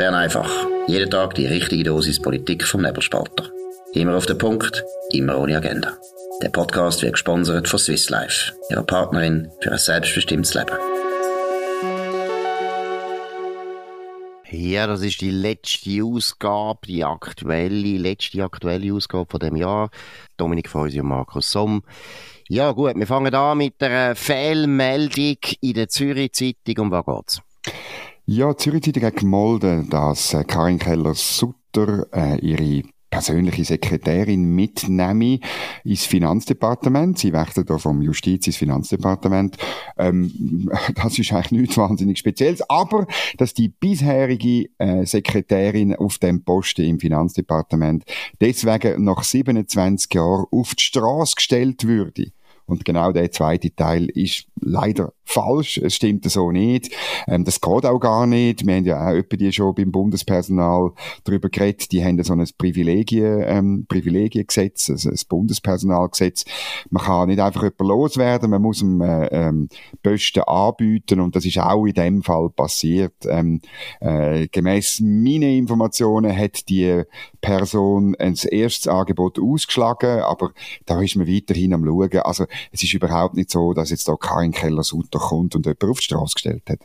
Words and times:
Bern 0.00 0.14
einfach. 0.14 0.50
Jeden 0.86 1.10
Tag 1.10 1.34
die 1.34 1.44
richtige 1.44 1.84
Dosis 1.84 2.22
Politik 2.22 2.64
vom 2.64 2.80
Nebelspalter. 2.80 3.50
Immer 3.92 4.16
auf 4.16 4.24
den 4.24 4.38
Punkt, 4.38 4.82
immer 5.12 5.38
ohne 5.38 5.58
Agenda. 5.58 5.92
Der 6.42 6.48
Podcast 6.48 7.02
wird 7.02 7.12
gesponsert 7.12 7.68
von 7.68 7.78
Swiss 7.78 8.08
Life, 8.08 8.54
ihrer 8.70 8.82
Partnerin 8.82 9.50
für 9.60 9.72
ein 9.72 9.78
selbstbestimmtes 9.78 10.54
Leben. 10.54 10.74
Ja, 14.50 14.86
das 14.86 15.02
ist 15.02 15.20
die 15.20 15.32
letzte 15.32 16.02
Ausgabe, 16.02 16.86
die 16.86 17.04
aktuelle, 17.04 17.98
letzte 17.98 18.42
aktuelle 18.42 18.94
Ausgabe 18.94 19.26
von 19.30 19.40
dem 19.40 19.56
Jahr. 19.56 19.90
Dominik 20.38 20.70
Feusi 20.70 20.98
und 21.00 21.08
Markus 21.08 21.50
Somm. 21.50 21.82
Ja 22.48 22.72
gut, 22.72 22.96
wir 22.96 23.06
fangen 23.06 23.34
an 23.34 23.58
mit 23.58 23.78
der 23.82 24.16
Fehlmeldung 24.16 25.36
in 25.60 25.74
der 25.74 25.90
Zürich 25.90 26.32
Zeitung. 26.32 26.86
Um 26.86 26.90
was 26.90 27.04
geht's? 27.04 27.42
Ja, 28.32 28.56
Zürich 28.56 28.82
Zeitung 28.82 29.02
hat 29.02 29.16
gemolden, 29.16 29.90
dass 29.90 30.34
äh, 30.34 30.44
Karin 30.44 30.78
Keller-Sutter 30.78 32.06
äh, 32.12 32.38
ihre 32.38 32.84
persönliche 33.10 33.64
Sekretärin 33.64 34.54
mitnehme 34.54 35.40
ins 35.82 36.06
Finanzdepartement. 36.06 37.18
Sie 37.18 37.32
wechselt 37.32 37.68
da 37.70 37.78
vom 37.78 38.00
Justiz 38.00 38.46
ins 38.46 38.56
Finanzdepartement. 38.56 39.56
Ähm, 39.98 40.70
das 40.94 41.18
ist 41.18 41.32
eigentlich 41.32 41.60
nichts 41.60 41.76
wahnsinnig 41.76 42.18
Spezielles. 42.18 42.62
Aber, 42.70 43.08
dass 43.36 43.52
die 43.52 43.68
bisherige 43.68 44.70
äh, 44.78 45.04
Sekretärin 45.06 45.96
auf 45.96 46.18
dem 46.18 46.44
Posten 46.44 46.82
im 46.82 47.00
Finanzdepartement 47.00 48.04
deswegen 48.40 49.02
nach 49.02 49.24
27 49.24 50.14
Jahren 50.14 50.46
auf 50.52 50.76
die 50.76 50.84
Straße 50.84 51.34
gestellt 51.34 51.84
würde. 51.84 52.30
Und 52.70 52.84
genau 52.84 53.12
der 53.12 53.30
zweite 53.30 53.74
Teil 53.74 54.06
ist 54.06 54.46
leider 54.60 55.12
falsch. 55.24 55.78
Es 55.78 55.94
stimmt 55.94 56.28
so 56.30 56.50
nicht. 56.50 56.90
Ähm, 57.26 57.44
das 57.44 57.60
geht 57.60 57.86
auch 57.86 57.98
gar 57.98 58.26
nicht. 58.26 58.66
Wir 58.66 58.74
haben 58.74 58.84
ja 58.84 59.10
auch 59.10 59.22
die 59.22 59.52
schon 59.52 59.74
beim 59.74 59.92
Bundespersonal 59.92 60.92
darüber 61.24 61.48
geredet. 61.48 61.92
Die 61.92 62.04
haben 62.04 62.22
so 62.22 62.32
ein 62.32 62.48
Privilegien, 62.58 63.44
ähm, 63.46 63.86
Privilegiengesetz, 63.88 64.90
also 64.90 65.10
ein 65.10 65.18
Bundespersonalgesetz. 65.28 66.44
Man 66.90 67.04
kann 67.04 67.28
nicht 67.28 67.40
einfach 67.40 67.62
jemanden 67.62 67.86
loswerden. 67.86 68.50
Man 68.50 68.62
muss 68.62 68.82
ihm 68.82 69.00
äh, 69.00 69.26
ähm, 69.26 69.68
Posten 70.02 70.40
anbieten. 70.40 71.20
Und 71.20 71.36
das 71.36 71.44
ist 71.44 71.58
auch 71.58 71.86
in 71.86 71.94
dem 71.94 72.22
Fall 72.22 72.50
passiert. 72.50 73.14
Ähm, 73.26 73.60
äh, 74.00 74.48
gemäss 74.48 75.00
meinen 75.00 75.58
Informationen 75.58 76.36
hat 76.36 76.68
die 76.68 77.02
Person 77.40 78.14
ein 78.16 78.34
erstes 78.50 78.86
Angebot 78.88 79.38
ausgeschlagen, 79.38 80.20
aber 80.20 80.52
da 80.86 81.00
ist 81.00 81.16
man 81.16 81.26
weiterhin 81.26 81.74
am 81.74 81.84
schauen. 81.84 82.10
Also 82.20 82.46
es 82.72 82.82
ist 82.82 82.94
überhaupt 82.94 83.34
nicht 83.34 83.50
so, 83.50 83.72
dass 83.74 83.90
jetzt 83.90 84.08
da 84.08 84.16
kein 84.16 84.52
Keller-Sutter 84.52 85.18
kommt 85.18 85.54
und 85.54 85.66
jemand 85.66 85.84
auf 85.84 85.98
die 85.98 86.04
Straße 86.04 86.34
gestellt 86.34 86.62
hat. 86.68 86.80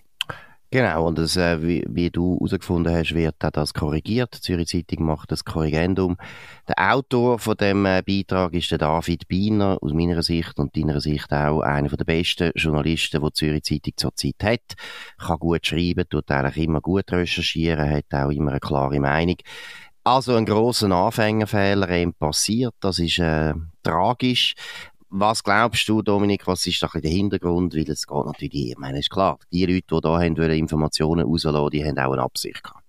Genau, 0.72 1.08
und 1.08 1.18
das, 1.18 1.38
äh, 1.38 1.62
wie, 1.62 1.86
wie, 1.88 2.10
du 2.10 2.36
herausgefunden 2.36 2.94
hast, 2.94 3.16
wird 3.16 3.36
das 3.40 3.74
korrigiert. 3.74 4.36
Die 4.36 4.42
Zürich 4.42 4.68
Zeitung 4.68 5.06
macht 5.06 5.32
das 5.32 5.46
Korrigendum. 5.46 6.18
Der 6.68 6.94
Autor 6.94 7.40
von 7.40 7.56
dem 7.56 7.86
äh, 7.86 8.04
Beitrag 8.06 8.54
ist 8.54 8.72
der 8.72 8.80
David 8.80 9.28
Biener, 9.30 9.78
aus 9.80 9.94
meiner 9.94 10.22
Sicht 10.22 10.60
und 10.60 10.76
deiner 10.76 11.00
Sicht 11.00 11.32
auch 11.32 11.62
einer 11.62 11.88
der 11.88 12.04
besten 12.04 12.52
Journalisten, 12.56 13.22
die 13.22 13.28
die 13.28 13.34
Zürich 13.34 13.64
Zeitung 13.64 13.94
zurzeit 13.96 14.44
hat. 14.44 14.76
Kann 15.18 15.40
gut 15.40 15.66
schreiben, 15.66 16.10
tut 16.10 16.30
eigentlich 16.30 16.66
immer 16.66 16.82
gut 16.82 17.10
recherchieren, 17.10 17.90
hat 17.90 18.12
auch 18.12 18.32
immer 18.32 18.52
eine 18.52 18.60
klare 18.60 19.00
Meinung. 19.00 19.38
Also 20.04 20.36
ein 20.36 20.46
grosser 20.46 20.92
Anfängerfehler 20.92 21.90
eben 21.90 22.14
passiert, 22.14 22.76
das 22.82 23.00
ist 23.00 23.20
äh, 23.20 23.54
tragisch. 23.82 24.56
Was 25.18 25.42
glaubst 25.42 25.88
du, 25.88 26.02
Dominik, 26.02 26.46
was 26.46 26.68
ist 26.68 26.84
da 26.84 26.90
der 26.94 27.10
Hintergrund? 27.10 27.74
Weil 27.74 27.90
es 27.90 28.06
geht 28.06 28.26
natürlich, 28.26 28.72
ich 28.72 28.78
meine, 28.78 29.00
ist 29.00 29.10
klar, 29.10 29.40
die 29.50 29.66
Leute, 29.66 29.86
die 29.90 30.02
da 30.02 30.20
haben, 30.20 30.36
Informationen 30.36 31.26
rauslassen, 31.26 31.70
die 31.70 31.86
haben 31.86 31.98
auch 32.00 32.12
eine 32.12 32.22
Absicht 32.22 32.62
gehabt. 32.62 32.85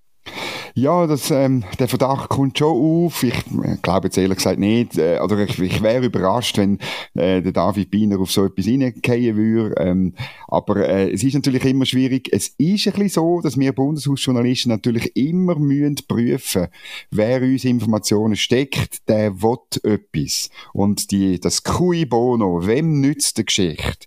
Ja, 0.78 1.06
das, 1.06 1.30
ähm, 1.30 1.64
der 1.78 1.88
Verdacht 1.88 2.28
kommt 2.28 2.58
schon 2.58 2.69
auf. 2.69 3.22
Ich 3.22 3.32
äh, 3.32 3.78
glaube 3.80 4.08
jetzt 4.08 4.18
ehrlich 4.18 4.36
gesagt 4.36 4.58
nicht. 4.58 4.98
Äh, 4.98 5.20
oder 5.24 5.39
ich, 5.39 5.58
ich 5.58 5.80
wäre 5.80 6.05
überrascht, 6.05 6.58
wenn 6.58 6.78
äh, 7.14 7.40
der 7.40 7.52
David 7.52 7.90
Biener 7.90 8.20
auf 8.20 8.30
so 8.30 8.45
etwas 8.45 8.67
hineingehen 8.67 9.39
würde. 9.39 9.74
Ähm, 9.78 10.12
aber 10.48 10.86
äh, 10.86 11.11
es 11.11 11.24
ist 11.24 11.33
natürlich 11.33 11.64
immer 11.64 11.86
schwierig. 11.86 12.28
Es 12.30 12.48
ist 12.58 12.86
ein 12.89 12.92
bisschen 12.92 13.08
so, 13.08 13.40
dass 13.40 13.58
wir 13.58 13.73
Bundeshausjournalisten 13.73 14.70
natürlich 14.70 15.17
immer 15.17 15.58
müssen 15.58 15.96
prüfen, 16.06 16.67
wer 17.11 17.40
uns 17.40 17.64
Informationen 17.64 18.36
steckt, 18.36 19.08
der 19.08 19.40
will 19.40 19.56
etwas. 19.83 20.51
Und 20.74 21.11
die, 21.11 21.40
das 21.40 21.62
Cui 21.62 22.05
Bono, 22.05 22.67
wem 22.67 23.01
nützt 23.01 23.39
die 23.39 23.46
Geschichte? 23.46 24.06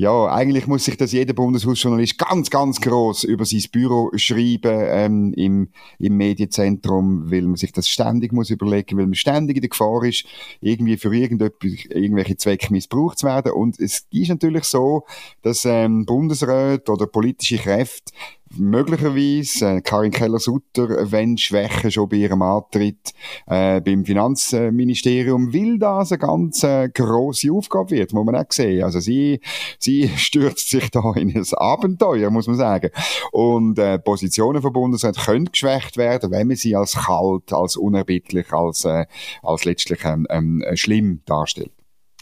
Ja, 0.00 0.32
eigentlich 0.32 0.66
muss 0.66 0.86
sich 0.86 0.96
das 0.96 1.12
jeder 1.12 1.34
Bundeshausjournalist 1.34 2.16
ganz, 2.16 2.48
ganz 2.48 2.80
groß 2.80 3.24
über 3.24 3.44
sein 3.44 3.60
Büro 3.70 4.10
schreiben 4.16 4.80
ähm, 4.88 5.34
im, 5.34 5.68
im 5.98 6.16
Medienzentrum, 6.16 7.30
weil 7.30 7.42
man 7.42 7.56
sich 7.56 7.70
das 7.70 7.86
ständig 7.86 8.32
muss 8.32 8.48
überlegen, 8.48 8.96
weil 8.96 9.04
man 9.04 9.14
ständig 9.14 9.58
in 9.58 9.60
der 9.60 9.68
Gefahr 9.68 10.02
ist, 10.04 10.24
irgendwie 10.62 10.96
für 10.96 11.14
irgendwelche 11.14 12.36
Zwecke 12.38 12.72
missbraucht 12.72 13.18
zu 13.18 13.26
werden. 13.26 13.52
Und 13.52 13.78
es 13.78 14.06
ist 14.10 14.30
natürlich 14.30 14.64
so, 14.64 15.04
dass 15.42 15.66
ähm, 15.66 16.06
Bundesräte 16.06 16.90
oder 16.90 17.06
politische 17.06 17.58
Kräfte 17.58 18.10
möglicherweise 18.56 19.76
äh, 19.76 19.80
Karin 19.80 20.10
Keller-Sutter, 20.10 21.10
wenn 21.10 21.38
Schwäche 21.38 21.90
schon 21.90 22.08
bei 22.08 22.16
ihrem 22.16 22.42
Antritt 22.42 23.12
äh, 23.46 23.80
beim 23.80 24.04
Finanzministerium, 24.04 25.52
weil 25.52 25.78
das 25.78 26.12
eine 26.12 26.18
ganz 26.18 26.62
äh, 26.64 26.88
grosse 26.88 27.52
Aufgabe 27.52 27.90
wird, 27.90 28.12
muss 28.12 28.26
man 28.26 28.36
auch 28.36 28.50
sehen. 28.50 28.84
Also 28.84 29.00
sie, 29.00 29.40
sie 29.78 30.08
stürzt 30.16 30.70
sich 30.70 30.90
da 30.90 31.12
in 31.14 31.34
ein 31.34 31.46
Abenteuer, 31.54 32.30
muss 32.30 32.46
man 32.46 32.56
sagen. 32.56 32.90
Und 33.32 33.78
äh, 33.78 33.98
Positionen 33.98 34.62
von 34.62 34.72
Bundesrat 34.72 35.16
können 35.16 35.46
geschwächt 35.46 35.96
werden, 35.96 36.30
wenn 36.30 36.48
man 36.48 36.56
sie 36.56 36.74
als 36.74 36.94
kalt, 36.94 37.52
als 37.52 37.76
unerbittlich, 37.76 38.52
als, 38.52 38.84
äh, 38.84 39.06
als 39.42 39.64
letztlich 39.64 40.04
ähm, 40.04 40.26
ähm, 40.30 40.64
schlimm 40.74 41.20
darstellt. 41.24 41.72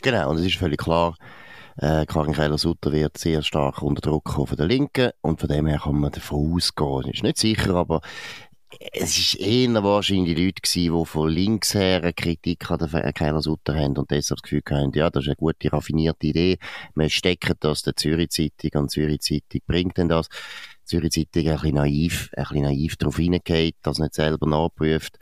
Genau, 0.03 0.31
und 0.31 0.39
es 0.39 0.47
ist 0.47 0.57
völlig 0.57 0.79
klar, 0.79 1.17
äh, 1.79 2.07
Karin 2.07 2.35
Keller-Sutter 2.35 2.93
wird 2.93 3.19
sehr 3.19 3.43
stark 3.43 3.83
unter 3.83 4.03
Druck 4.03 4.25
kommen 4.25 4.49
von 4.49 4.57
der 4.57 4.67
Linken 4.67 5.11
und 5.21 5.41
von 5.41 5.49
dem 5.49 5.67
her 5.67 5.81
kann 5.83 5.99
man 5.99 6.13
davon 6.13 6.55
ausgehen. 6.55 7.13
Ist 7.13 7.23
nicht 7.23 7.39
sicher, 7.39 7.75
aber 7.75 8.01
es 8.93 9.17
ist 9.17 9.35
eher 9.37 9.83
wahrscheinlich 9.83 10.37
Leute 10.37 10.61
gewesen, 10.61 10.99
die 10.99 11.07
von 11.07 11.29
links 11.31 11.75
her 11.75 12.03
eine 12.03 12.13
Kritik 12.13 12.71
an 12.71 12.79
der 12.79 13.13
Keller-Sutter 13.13 13.75
haben 13.75 13.97
und 13.97 14.11
deshalb 14.11 14.39
das 14.39 14.43
Gefühl 14.43 14.63
haben, 14.71 14.93
ja, 14.95 15.09
das 15.09 15.25
ist 15.25 15.29
eine 15.29 15.37
gute, 15.37 15.73
raffinierte 15.73 16.27
Idee. 16.27 16.59
Wir 16.95 17.09
stecken 17.09 17.55
das 17.61 17.83
der 17.83 17.97
Zürich-Zeitung 17.97 18.83
und 18.83 18.91
Zürich-Zeitung 18.91 19.61
bringt 19.67 19.97
denn 19.97 20.09
das. 20.09 20.29
Zürich 20.85 21.13
Zeitung 21.13 21.47
ein 21.49 21.55
bisschen 21.55 21.75
naiv, 21.75 22.31
ein 22.37 22.45
bisschen 22.45 22.63
naiv 22.63 22.97
darauf 22.97 23.17
hineingeht, 23.17 23.77
das 23.83 23.99
nicht 23.99 24.15
selber 24.15 24.47
nachprüft. 24.47 25.19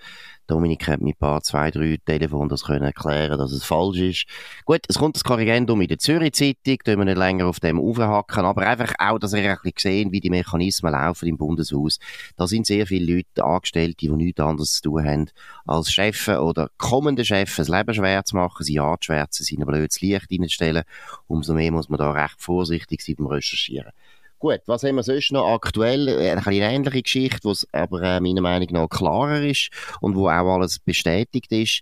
Dominik 0.47 0.87
hat 0.89 1.01
mit 1.01 1.17
ein 1.17 1.19
paar, 1.19 1.43
zwei, 1.43 1.71
drei 1.71 1.99
Telefonen 2.05 2.49
das 2.49 2.65
können 2.65 2.85
erklären, 2.85 3.39
dass 3.39 3.53
es 3.53 3.65
falsch 3.65 3.99
ist. 3.99 4.27
Gut, 4.65 4.81
es 4.89 4.99
kommt 4.99 5.17
das 5.17 5.25
Korrigendum 5.25 5.81
in 5.81 5.89
der 5.89 5.99
Zürich 5.99 6.33
Zeitung, 6.33 6.79
da 6.85 6.97
wir 6.97 7.05
nicht 7.05 7.19
länger 7.19 7.47
auf 7.47 7.61
dem 7.61 7.81
aufhacken, 7.81 8.45
aber 8.45 8.67
einfach 8.67 8.95
auch, 8.99 9.19
dass 9.19 9.33
ihr 9.33 9.51
ein 9.51 9.59
bisschen 9.63 9.79
sehen, 9.79 10.13
wie 10.13 10.21
die 10.21 10.31
Mechanismen 10.31 10.93
laufen 10.93 11.29
im 11.29 11.37
Bundeshaus. 11.37 11.99
Da 12.37 12.47
sind 12.47 12.67
sehr 12.67 12.87
viele 12.87 13.17
Leute 13.17 13.45
Angestellte, 13.45 13.97
die 13.99 14.09
nichts 14.11 14.41
anderes 14.41 14.75
zu 14.75 14.83
tun 14.83 15.05
haben, 15.05 15.31
als 15.67 15.93
Chefs 15.93 16.29
oder 16.29 16.71
kommende 16.79 17.25
Chefs 17.25 17.57
das 17.57 17.69
Leben 17.69 17.95
schwer 17.95 18.25
zu 18.25 18.37
machen, 18.37 18.65
sie 18.65 18.79
anzuschwärzen, 18.79 19.45
sie 19.45 19.55
in 19.55 19.63
ein 19.63 19.67
blödes 19.67 20.01
Licht 20.01 20.27
reinstellen. 20.31 20.85
Umso 21.27 21.55
mehr 21.55 21.73
muss 21.73 21.89
man 21.89 21.99
da 21.99 22.13
recht 22.13 22.41
vorsichtig 22.41 23.03
sein 23.03 23.17
beim 23.17 23.27
Recherchieren. 23.27 23.93
Gut, 24.39 24.61
was 24.67 24.83
haben 24.83 24.97
wir 24.97 25.03
sonst 25.03 25.33
noch 25.33 25.47
aktuell? 25.47 26.09
Äh, 26.09 26.33
eine 26.33 26.57
ähnliche 26.57 27.03
Geschichte, 27.03 27.49
was 27.49 27.67
aber 27.73 28.03
äh, 28.03 28.21
meiner 28.21 28.43
Meinung 28.43 28.69
nach 28.71 28.89
klarer 28.89 29.43
ist 29.43 29.71
und 30.01 30.15
wo 30.15 30.29
auch 30.29 30.55
alles 30.55 30.79
bestätigt 30.79 31.51
ist. 31.53 31.81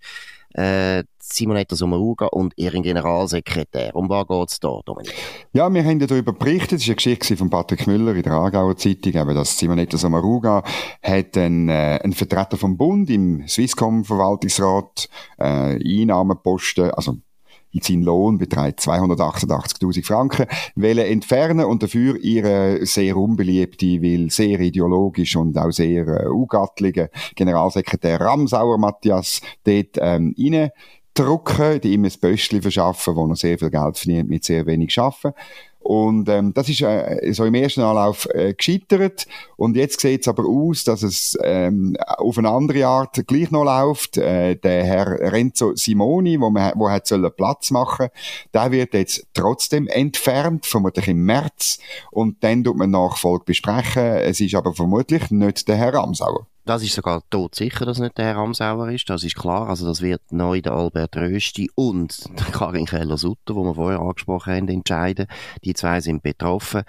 Äh, 0.54 1.02
Simonetta 1.18 1.74
Sommaruga 1.74 2.26
und 2.26 2.52
ihren 2.56 2.84
Generalsekretär. 2.84 3.96
Um 3.96 4.08
was 4.08 4.28
geht 4.28 4.50
es 4.50 4.60
da, 4.60 4.78
Dominik? 4.84 5.12
Ja, 5.52 5.72
wir 5.72 5.84
haben 5.84 5.98
darüber 5.98 6.32
berichtet, 6.32 6.78
es 6.78 6.82
ist 6.82 6.88
eine 6.88 6.94
Geschichte 6.94 7.36
von 7.36 7.50
Patrick 7.50 7.88
Müller 7.88 8.14
in 8.14 8.22
der 8.22 8.34
Aargauer 8.34 8.76
Zeitung, 8.76 9.14
eben, 9.14 9.34
dass 9.34 9.58
Simonetta 9.58 9.96
Sommaruga 9.96 10.62
hat 11.02 11.36
einen, 11.36 11.68
äh, 11.68 11.98
einen 12.04 12.12
Vertreter 12.12 12.56
vom 12.56 12.76
Bund 12.76 13.10
im 13.10 13.48
Swisscom-Verwaltungsrat 13.48 15.08
äh, 15.38 16.02
Einnahmeposten, 16.02 16.92
also 16.92 17.16
sein 17.82 18.02
Lohn 18.02 18.38
beträgt 18.38 18.80
288.000 18.80 20.04
Franken, 20.04 20.46
wollen 20.76 20.98
entfernen 20.98 21.64
und 21.64 21.82
dafür 21.82 22.16
ihre 22.22 22.84
sehr 22.86 23.16
unbeliebte, 23.16 24.02
weil 24.02 24.30
sehr 24.30 24.60
ideologisch 24.60 25.36
und 25.36 25.58
auch 25.58 25.70
sehr 25.70 26.06
äh, 26.06 26.28
ugattige 26.28 27.10
Generalsekretär 27.34 28.20
Ramsauer 28.20 28.78
Matthias 28.78 29.40
dort 29.64 29.98
ähm, 29.98 30.34
rein 30.38 30.70
drucken, 31.14 31.80
die 31.80 31.92
ihm 31.92 32.04
ein 32.04 32.12
Böschli 32.20 32.60
verschaffen, 32.60 33.14
wo 33.14 33.26
er 33.26 33.36
sehr 33.36 33.58
viel 33.58 33.70
Geld 33.70 33.96
verdient 33.96 34.28
mit 34.28 34.44
sehr 34.44 34.66
wenig 34.66 34.92
Schaffen. 34.92 35.32
Und 35.84 36.28
ähm, 36.28 36.52
das 36.54 36.68
ist 36.68 36.80
äh, 36.80 37.32
so 37.32 37.44
im 37.44 37.54
ersten 37.54 37.82
Anlauf 37.82 38.26
äh, 38.32 38.54
gescheitert. 38.54 39.26
Und 39.56 39.76
jetzt 39.76 40.00
sieht 40.00 40.22
es 40.22 40.28
aber 40.28 40.44
aus, 40.44 40.82
dass 40.84 41.02
es 41.02 41.38
ähm, 41.42 41.96
auf 42.16 42.38
eine 42.38 42.48
andere 42.48 42.86
Art 42.86 43.26
gleich 43.26 43.50
noch 43.50 43.64
läuft. 43.64 44.16
Äh, 44.16 44.56
der 44.56 44.84
Herr 44.84 45.32
Renzo 45.32 45.76
Simoni, 45.76 46.40
wo, 46.40 46.50
man, 46.50 46.72
wo 46.76 46.90
hat 46.90 47.06
sollen 47.06 47.30
Platz 47.36 47.70
machen 47.70 48.08
der 48.52 48.70
wird 48.70 48.94
jetzt 48.94 49.26
trotzdem 49.34 49.86
entfernt, 49.88 50.66
vermutlich 50.66 51.08
im 51.08 51.24
März. 51.24 51.78
Und 52.10 52.42
dann 52.42 52.64
tut 52.64 52.76
man 52.76 52.90
Nachfolge 52.90 53.44
besprechen. 53.44 54.02
Es 54.02 54.40
ist 54.40 54.54
aber 54.54 54.72
vermutlich 54.74 55.30
nicht 55.30 55.68
der 55.68 55.76
Herr 55.76 55.94
Ramsauer. 55.94 56.46
Das 56.66 56.82
ist 56.82 56.94
sogar 56.94 57.22
tot 57.28 57.54
sicher, 57.54 57.84
dass 57.84 57.98
nicht 57.98 58.16
der 58.16 58.24
Herr 58.24 58.36
Ramsauer 58.36 58.88
ist. 58.88 59.10
Das 59.10 59.22
ist 59.22 59.36
klar. 59.36 59.68
Also 59.68 59.86
das 59.86 60.00
wird 60.00 60.22
neu 60.30 60.62
der 60.62 60.72
Albert 60.72 61.14
Rösti 61.14 61.70
und 61.74 62.24
Karin 62.52 62.86
Keller-Sutter, 62.86 63.54
wo 63.54 63.64
wir 63.64 63.74
vorher 63.74 64.00
angesprochen 64.00 64.54
haben, 64.54 64.68
entscheiden. 64.68 65.26
Die 65.62 65.74
zwei 65.74 66.00
sind 66.00 66.22
betroffen. 66.22 66.84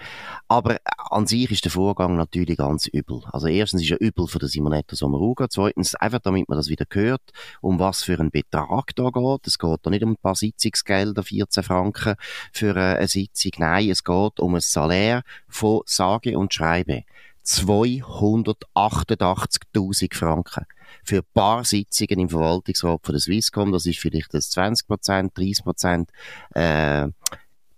Aber 0.48 0.78
an 1.10 1.26
sich 1.26 1.50
ist 1.50 1.66
der 1.66 1.72
Vorgang 1.72 2.16
natürlich 2.16 2.56
ganz 2.56 2.86
übel. 2.86 3.20
Also 3.32 3.48
erstens 3.48 3.82
ist 3.82 3.90
er 3.90 4.00
übel 4.00 4.26
für 4.28 4.38
den 4.38 4.48
Simonetta 4.48 4.96
Sommaruga. 4.96 5.50
Zweitens 5.50 5.94
einfach, 5.94 6.20
damit 6.20 6.48
man 6.48 6.56
das 6.56 6.70
wieder 6.70 6.86
hört, 6.90 7.32
um 7.60 7.78
was 7.78 8.02
für 8.02 8.18
einen 8.18 8.30
Betrag 8.30 8.96
da 8.96 9.10
geht. 9.10 9.46
Es 9.46 9.58
geht 9.58 9.80
da 9.82 9.90
nicht 9.90 10.02
um 10.02 10.12
ein 10.12 10.16
paar 10.16 10.36
Sitzungsgelder, 10.36 11.22
14 11.22 11.62
Franken 11.62 12.14
für 12.50 12.74
eine 12.74 13.06
Sitzung. 13.08 13.52
Nein, 13.58 13.90
es 13.90 14.02
geht 14.02 14.40
um 14.40 14.54
ein 14.54 14.62
Salär 14.62 15.22
von 15.48 15.82
sage 15.84 16.38
und 16.38 16.54
schreibe 16.54 17.02
288.000 17.46 20.14
Franken. 20.14 20.66
Für 21.04 21.18
ein 21.18 21.26
paar 21.32 21.64
Sitzungen 21.64 22.18
im 22.20 22.28
Verwaltungsrat 22.28 23.00
von 23.02 23.12
der 23.12 23.20
Swisscom, 23.20 23.72
das 23.72 23.86
ist 23.86 23.98
vielleicht 23.98 24.34
das 24.34 24.50
20%, 24.50 25.32
30%, 25.32 26.08
äh, 26.54 27.08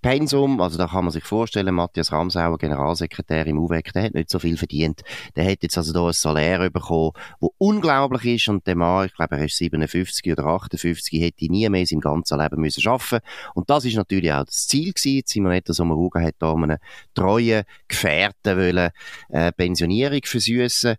Pensum, 0.00 0.60
also 0.60 0.78
da 0.78 0.86
kann 0.86 1.04
man 1.04 1.10
sich 1.10 1.24
vorstellen, 1.24 1.74
Matthias 1.74 2.12
Ramsauer, 2.12 2.56
Generalsekretär 2.56 3.46
im 3.48 3.58
UWEC, 3.58 3.92
der 3.92 4.04
hat 4.04 4.14
nicht 4.14 4.30
so 4.30 4.38
viel 4.38 4.56
verdient. 4.56 5.02
Der 5.34 5.50
hat 5.50 5.62
jetzt 5.62 5.76
also 5.76 5.92
da 5.92 6.06
ein 6.06 6.12
Salär 6.12 6.70
bekommen, 6.70 7.12
wo 7.40 7.52
unglaublich 7.58 8.36
ist 8.36 8.48
und 8.48 8.66
der 8.66 8.76
Mann, 8.76 9.06
ich 9.06 9.14
glaube, 9.14 9.36
er 9.36 9.44
ist 9.44 9.56
57 9.56 10.32
oder 10.32 10.46
58, 10.46 11.20
hätte 11.20 11.50
nie 11.50 11.68
mehr 11.68 11.84
sein 11.84 12.00
ganzes 12.00 12.38
Leben 12.38 12.60
müssen 12.60 12.86
arbeiten 12.86 13.24
Und 13.54 13.68
das 13.70 13.84
ist 13.84 13.96
natürlich 13.96 14.32
auch 14.32 14.44
das 14.44 14.68
Ziel 14.68 14.92
gewesen. 14.92 15.22
Simonetta 15.26 15.72
Sommaruga 15.72 16.20
hat 16.20 16.36
da 16.38 16.52
einen 16.52 16.78
treuen 17.14 17.64
Gefährten 17.88 18.56
wollen, 18.56 18.90
äh, 19.30 19.52
Pensionierung 19.52 20.20
versüßen. 20.24 20.94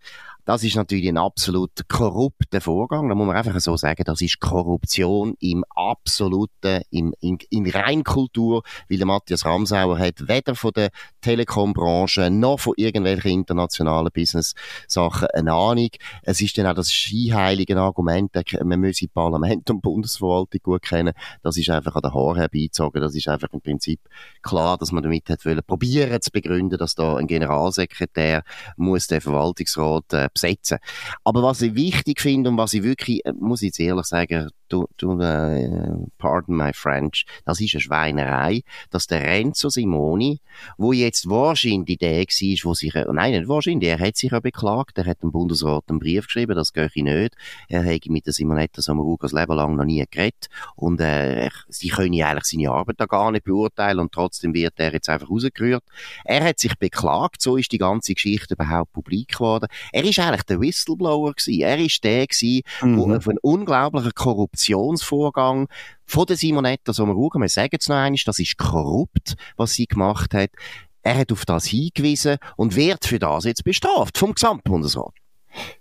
Das 0.50 0.64
ist 0.64 0.76
natürlich 0.76 1.08
ein 1.08 1.20
absolut 1.20 1.88
korrupter 1.88 2.60
Vorgang. 2.60 3.08
Da 3.08 3.14
muss 3.14 3.28
man 3.28 3.36
einfach 3.36 3.60
so 3.60 3.78
sagen, 3.78 4.02
das 4.04 4.20
ist 4.20 4.40
Korruption 4.40 5.36
im 5.40 5.64
absoluten, 5.76 6.82
im, 6.90 7.14
in, 7.20 7.38
in 7.52 7.70
Reinkultur, 7.70 8.64
weil 8.90 8.98
der 8.98 9.06
Matthias 9.06 9.46
Ramsauer 9.46 10.00
hat 10.00 10.28
weder 10.28 10.56
von 10.56 10.72
der 10.76 10.90
Telekom-Branche 11.22 12.32
noch 12.32 12.62
von 12.62 12.74
irgendwelchen 12.78 13.30
internationalen 13.30 14.10
Business-Sachen 14.12 15.28
eine 15.36 15.54
Ahnung. 15.54 15.90
Es 16.24 16.42
ist 16.42 16.58
dann 16.58 16.66
auch 16.66 16.74
das 16.74 16.92
skiheilige 16.92 17.78
Argument, 17.78 18.32
man 18.64 18.80
müsse 18.80 19.08
Parlament 19.08 19.70
und 19.70 19.84
Bundesverwaltung 19.84 20.62
gut 20.64 20.82
kennen. 20.82 21.14
Das 21.44 21.58
ist 21.58 21.70
einfach 21.70 21.96
an 21.96 22.02
den 22.02 22.14
Haaren 22.16 22.38
herbeizogen. 22.38 23.04
Das 23.04 23.14
ist 23.14 23.28
einfach 23.28 23.50
im 23.54 23.62
Prinzip 23.62 24.00
klar, 24.42 24.80
dass 24.80 24.92
man 24.92 25.04
damit 25.04 25.30
hat 25.30 25.46
wollen, 25.46 25.62
probieren 25.68 26.20
zu 26.24 26.32
begründen, 26.32 26.80
dass 26.80 26.96
da 26.96 27.18
ein 27.18 27.28
Generalsekretär 27.28 28.42
muss 28.78 29.06
den 29.06 29.22
Verwaltungsrat 29.22 30.12
äh, 30.14 30.30
besetzen. 30.42 30.80
Aber 31.24 31.44
was 31.44 31.62
ich 31.62 31.76
wichtig 31.76 32.22
finde 32.22 32.50
und 32.50 32.58
was 32.58 32.74
ich 32.74 32.84
wirklich, 32.84 33.26
äh, 33.26 33.34
muss 33.34 33.62
ich 33.62 33.68
jetzt 33.68 33.80
ehrlich 33.80 34.06
sagen, 34.06 34.50
du, 34.70 34.88
du 34.98 35.14
uh, 35.14 36.08
pardon 36.18 36.56
my 36.56 36.72
French, 36.74 37.26
das 37.46 37.60
ist 37.60 37.76
eine 37.76 37.82
Schweinerei, 37.82 38.62
dass 38.92 39.08
der 39.08 39.24
Renzo 39.24 39.70
Simoni, 39.70 40.40
wo 40.78 40.94
jetzt 40.94 41.30
wahrscheinlich 41.30 41.98
der 41.98 42.20
war, 42.20 42.58
wo 42.64 42.74
sich, 42.74 42.94
nein, 42.94 43.34
nicht 43.34 43.48
wahrscheinlich, 43.48 43.90
er 43.90 44.00
hat 44.00 44.18
sich 44.18 44.32
ja 44.32 44.40
beklagt, 44.40 44.98
er 44.98 45.06
hat 45.06 45.24
dem 45.24 45.32
Bundesrat 45.32 45.86
einen 45.90 46.00
Brief 46.00 46.26
geschrieben, 46.26 46.56
das 46.56 46.74
gehe 46.74 46.90
ich 46.94 47.04
nicht, 47.04 47.36
er 47.68 47.84
hat 47.84 48.06
mit 48.08 48.26
der 48.26 48.34
Simonetta 48.34 48.82
Sommaruga 48.82 49.28
das 49.28 49.34
Leben 49.34 49.56
lang 49.56 49.76
noch 49.76 49.86
nie 49.86 50.06
geredet 50.10 50.48
und 50.76 51.02
äh, 51.02 51.50
sie 51.68 51.90
können 51.90 52.22
eigentlich 52.22 52.46
seine 52.46 52.72
Arbeit 52.72 53.00
da 53.00 53.06
gar 53.06 53.32
nicht 53.32 53.46
beurteilen 53.46 54.00
und 54.00 54.12
trotzdem 54.12 54.54
wird 54.54 54.74
er 54.78 54.94
jetzt 54.94 55.10
einfach 55.10 55.30
rausgerührt. 55.30 55.84
Er 56.26 56.44
hat 56.44 56.60
sich 56.60 56.76
beklagt, 56.78 57.42
so 57.42 57.58
ist 57.58 57.72
die 57.72 57.78
ganze 57.78 58.14
Geschichte 58.14 58.54
überhaupt 58.54 58.94
publik 58.94 59.34
geworden. 59.34 59.68
Er 59.92 60.04
ist 60.04 60.20
eigentlich 60.20 60.44
der 60.44 60.62
Whistleblower 60.62 61.34
gewesen, 61.34 61.62
er 61.62 61.80
ist 61.80 62.04
der 62.04 62.28
gewesen, 62.28 62.62
mhm. 62.82 62.98
wo 62.98 63.14
auf 63.14 63.28
einen 63.28 63.40
unglaublichen 63.42 64.14
Korruption 64.14 64.59
Korruptionsvorgang 64.60 65.68
von 66.06 66.26
der 66.26 66.36
Simonetta 66.36 66.94
Sommaruga, 66.94 67.40
wir 67.40 67.50
sagen 67.50 67.78
es 67.80 67.88
noch 67.88 67.96
einmal, 67.96 68.20
das 68.26 68.40
ist 68.40 68.58
korrupt, 68.58 69.36
was 69.58 69.74
sie 69.74 69.88
gemacht 69.88 70.34
hat. 70.34 70.52
Er 71.02 71.18
hat 71.18 71.32
auf 71.32 71.46
das 71.46 71.66
hingewiesen 71.66 72.38
und 72.58 72.76
wird 72.76 73.06
für 73.06 73.20
das 73.20 73.46
jetzt 73.46 73.64
bestraft 73.64 74.18
vom 74.18 74.34
Gesamtbundesrat. 74.34 75.14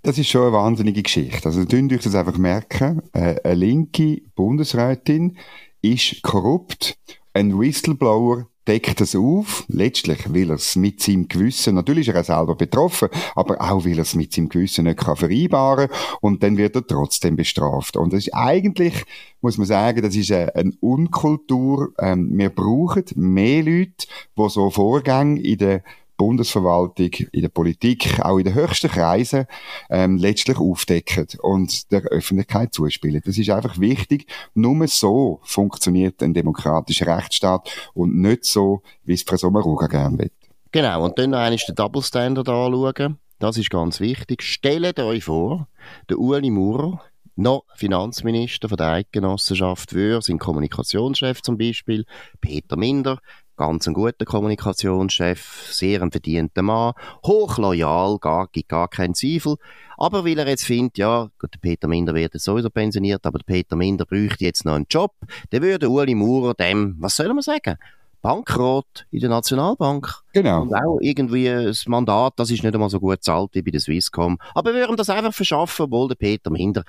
Das 0.03 0.17
ist 0.17 0.29
schon 0.29 0.43
eine 0.43 0.53
wahnsinnige 0.53 1.03
Geschichte. 1.03 1.45
Also, 1.45 1.65
könnt 1.67 1.93
euch 1.93 2.03
das 2.03 2.15
einfach 2.15 2.39
merken. 2.39 3.03
Äh, 3.13 3.37
eine 3.45 3.55
linke 3.55 4.23
Bundesrätin 4.35 5.37
ist 5.83 6.23
korrupt. 6.23 6.97
Ein 7.35 7.59
Whistleblower 7.59 8.47
deckt 8.69 9.01
es 9.01 9.17
auf, 9.17 9.65
letztlich 9.69 10.33
will 10.33 10.51
er 10.51 10.57
es 10.57 10.77
mit 10.77 11.01
seinem 11.01 11.27
Gewissen, 11.27 11.75
natürlich 11.75 12.09
ist 12.09 12.15
er 12.15 12.25
selber 12.25 12.55
betroffen, 12.55 13.09
aber 13.35 13.61
auch 13.61 13.85
will 13.85 13.99
er 13.99 14.03
es 14.03 14.15
mit 14.15 14.33
seinem 14.33 14.51
Gewissen 14.51 14.85
nicht 14.85 14.99
kann 14.99 15.17
vereinbaren 15.17 15.89
und 16.21 16.43
dann 16.43 16.59
wird 16.59 16.77
er 16.77 16.87
trotzdem 16.87 17.35
bestraft. 17.35 17.97
Und 17.97 18.13
das 18.13 18.27
ist 18.27 18.35
eigentlich, 18.35 19.05
muss 19.41 19.57
man 19.57 19.67
sagen, 19.67 20.03
das 20.03 20.15
ist 20.15 20.31
eine, 20.31 20.55
eine 20.55 20.73
Unkultur. 20.81 21.93
Ähm, 21.99 22.31
wir 22.37 22.51
brauchen 22.51 23.05
mehr 23.17 23.63
Leute, 23.63 24.07
die 24.37 24.49
so 24.49 24.71
Vorgänge 24.71 25.41
in 25.41 25.59
der 25.59 25.83
Bundesverwaltung, 26.19 27.11
in 27.33 27.41
der 27.41 27.49
Politik, 27.49 28.21
auch 28.21 28.37
in 28.37 28.45
den 28.45 28.55
höchsten 28.55 28.91
Kreisen 28.91 29.47
ähm, 29.89 30.19
letztlich 30.19 30.59
aufdecken 30.59 31.27
und 31.41 31.91
der 31.91 32.03
Öffentlichkeit 32.03 32.75
zuspielen. 32.75 33.23
Das 33.25 33.39
ist 33.39 33.49
einfach 33.49 33.79
wichtig. 33.79 34.27
Nur 34.55 34.87
so 34.89 35.41
funktioniert 35.45 36.23
ein 36.23 36.35
demokratischer 36.35 37.07
Rechtsstaat 37.07 37.71
und 37.95 38.17
nicht 38.17 38.45
so, 38.45 38.83
wie 39.05 39.15
es 39.15 39.23
Frau 39.23 39.37
Sommaruga 39.37 39.87
gerne 39.87 40.19
will. 40.19 40.31
Genau, 40.73 41.05
und 41.05 41.19
dann 41.19 41.31
noch 41.31 41.39
einmal 41.39 41.57
den 41.57 41.75
Double 41.75 42.03
Standard 42.03 42.49
anschauen. 42.49 43.19
Das 43.39 43.57
ist 43.57 43.71
ganz 43.71 44.01
wichtig. 44.01 44.43
Stellt 44.43 44.99
euch 44.99 45.25
vor, 45.25 45.69
der 46.11 46.19
Ueli 46.19 46.51
Maurer, 46.51 47.01
noch 47.37 47.63
Finanzminister 47.77 48.69
von 48.69 48.77
der 48.77 48.89
Eidgenossenschaft 48.89 49.95
Wöhr, 49.95 50.21
sein 50.21 50.39
Kommunikationschef 50.39 51.41
zum 51.41 51.57
Beispiel, 51.57 52.05
Peter 52.41 52.77
Minder, 52.77 53.21
ganz 53.59 53.87
ein 53.87 53.93
guter 53.93 54.25
Kommunikationschef, 54.25 55.69
sehr 55.71 56.01
ein 56.01 56.11
verdienter 56.11 56.63
Mann, 56.63 56.95
hochloyal, 57.27 58.19
gar, 58.19 58.49
gibt 58.49 58.71
gar 58.71 58.89
keinen 58.89 59.15
Zweifel. 59.15 59.57
Aber 59.99 60.25
weil 60.25 60.39
er 60.39 60.49
jetzt 60.49 60.65
findet, 60.65 60.97
ja, 60.97 61.29
gut, 61.39 61.53
der 61.53 61.59
Peter 61.59 61.89
Minder 61.89 62.15
wird 62.15 62.33
jetzt 62.33 62.45
sowieso 62.45 62.71
pensioniert, 62.71 63.27
aber 63.27 63.39
der 63.39 63.53
Peter 63.53 63.77
Minder 63.77 64.07
bräuchte 64.07 64.45
jetzt 64.45 64.65
noch 64.65 64.75
einen 64.75 64.87
Job, 64.89 65.13
dann 65.51 65.63
würde 65.63 65.91
Uli 65.91 66.15
Maurer 66.15 66.55
dem, 66.55 66.97
was 66.99 67.17
soll 67.17 67.29
man 67.35 67.43
sagen, 67.43 67.77
Bankrot 68.21 69.07
in 69.11 69.21
der 69.21 69.31
Nationalbank. 69.31 70.13
Genau. 70.33 70.63
Und 70.63 70.75
auch 70.75 70.99
irgendwie 71.01 71.47
das 71.47 71.87
Mandat, 71.87 72.35
das 72.37 72.51
ist 72.51 72.63
nicht 72.63 72.75
einmal 72.75 72.91
so 72.91 72.99
gut 72.99 73.23
zahlt 73.23 73.51
wie 73.53 73.63
bei 73.63 73.71
der 73.71 73.81
Swisscom. 73.81 74.39
Aber 74.55 74.73
wir 74.75 74.81
würden 74.81 74.97
das 74.97 75.11
einfach 75.11 75.33
verschaffen, 75.33 75.85
obwohl 75.85 76.09
der 76.09 76.17
Peter 76.17 76.51
Minder 76.51 76.85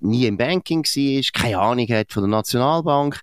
nie 0.00 0.26
im 0.26 0.36
Banking 0.36 0.84
war, 0.84 1.22
keine 1.32 1.58
Ahnung 1.58 1.86
hat 1.88 2.12
von 2.12 2.22
der 2.22 2.30
Nationalbank. 2.30 3.20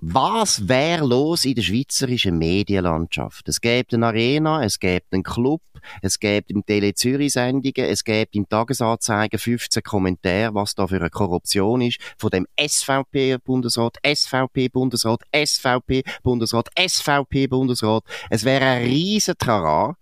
Was 0.00 0.68
wäre 0.68 1.04
los 1.04 1.44
in 1.44 1.56
der 1.56 1.62
schweizerischen 1.62 2.38
Medienlandschaft? 2.38 3.48
Es 3.48 3.60
gibt 3.60 3.92
eine 3.92 4.06
Arena, 4.06 4.62
es 4.62 4.78
gibt 4.78 5.12
einen 5.12 5.24
Club, 5.24 5.60
es 6.02 6.20
gibt 6.20 6.52
im 6.52 6.64
Tele 6.64 6.94
Zürich 6.94 7.32
Sendungen, 7.32 7.88
es 7.88 8.04
gibt 8.04 8.36
im 8.36 8.48
Tagesanzeiger 8.48 9.38
15 9.38 9.82
Kommentare, 9.82 10.54
was 10.54 10.76
da 10.76 10.86
für 10.86 11.00
eine 11.00 11.10
Korruption 11.10 11.80
ist, 11.80 11.98
von 12.16 12.30
dem 12.30 12.46
SVP-Bundesrat, 12.56 13.96
SVP-Bundesrat, 14.06 15.22
SVP-Bundesrat, 15.34 16.68
SVP-Bundesrat. 16.78 18.04
Es 18.30 18.44
wäre 18.44 18.66
ein 18.66 18.84
riesen 18.84 19.34
Trara. 19.36 19.96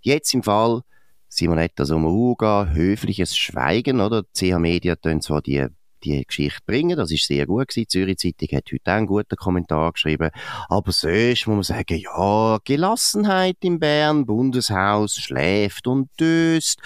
Jetzt 0.00 0.34
im 0.34 0.42
Fall 0.42 0.82
Simonetta 1.28 1.84
Sommaruga, 1.84 2.70
höfliches 2.72 3.36
Schweigen, 3.36 4.00
oder? 4.00 4.24
CH 4.34 4.58
Media 4.58 4.96
tun 4.96 5.20
zwar 5.20 5.42
die 5.42 5.64
die 6.04 6.24
Geschichte 6.24 6.60
bringen. 6.66 6.96
Das 6.96 7.10
ist 7.10 7.26
sehr 7.26 7.46
gut 7.46 7.68
gewesen. 7.68 7.80
Die 7.80 7.86
Zürich 7.86 8.18
Zeitung 8.18 8.56
hat 8.56 8.70
heute 8.72 8.90
auch 8.90 8.96
einen 8.96 9.06
guten 9.06 9.36
Kommentar 9.36 9.92
geschrieben. 9.92 10.30
Aber 10.68 10.92
sonst 10.92 11.46
muss 11.46 11.54
man 11.54 11.62
sagen, 11.62 11.98
ja, 11.98 12.58
Gelassenheit 12.64 13.56
in 13.62 13.78
Bern, 13.78 14.26
Bundeshaus 14.26 15.14
schläft 15.14 15.86
und 15.86 16.08
döst, 16.18 16.80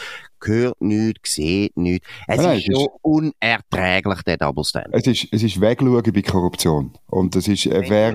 hört 0.46 0.80
nichts, 0.80 1.34
sieht 1.34 1.76
nichts. 1.76 2.06
Es 2.26 2.40
Nein, 2.40 2.58
ist 2.58 2.66
schon 2.66 2.88
unerträglich, 3.02 4.22
der 4.22 4.37
Double 4.37 4.64
Standard. 4.64 4.94
Es 4.94 5.06
ist, 5.06 5.28
es 5.32 5.42
ist 5.42 5.61
Wegschauen 5.61 6.02
bei 6.02 6.22
Korruption. 6.22 6.92
Und 7.08 7.34
das 7.34 7.49
ist, 7.49 7.66
äh, 7.66 7.82
wer 7.88 8.14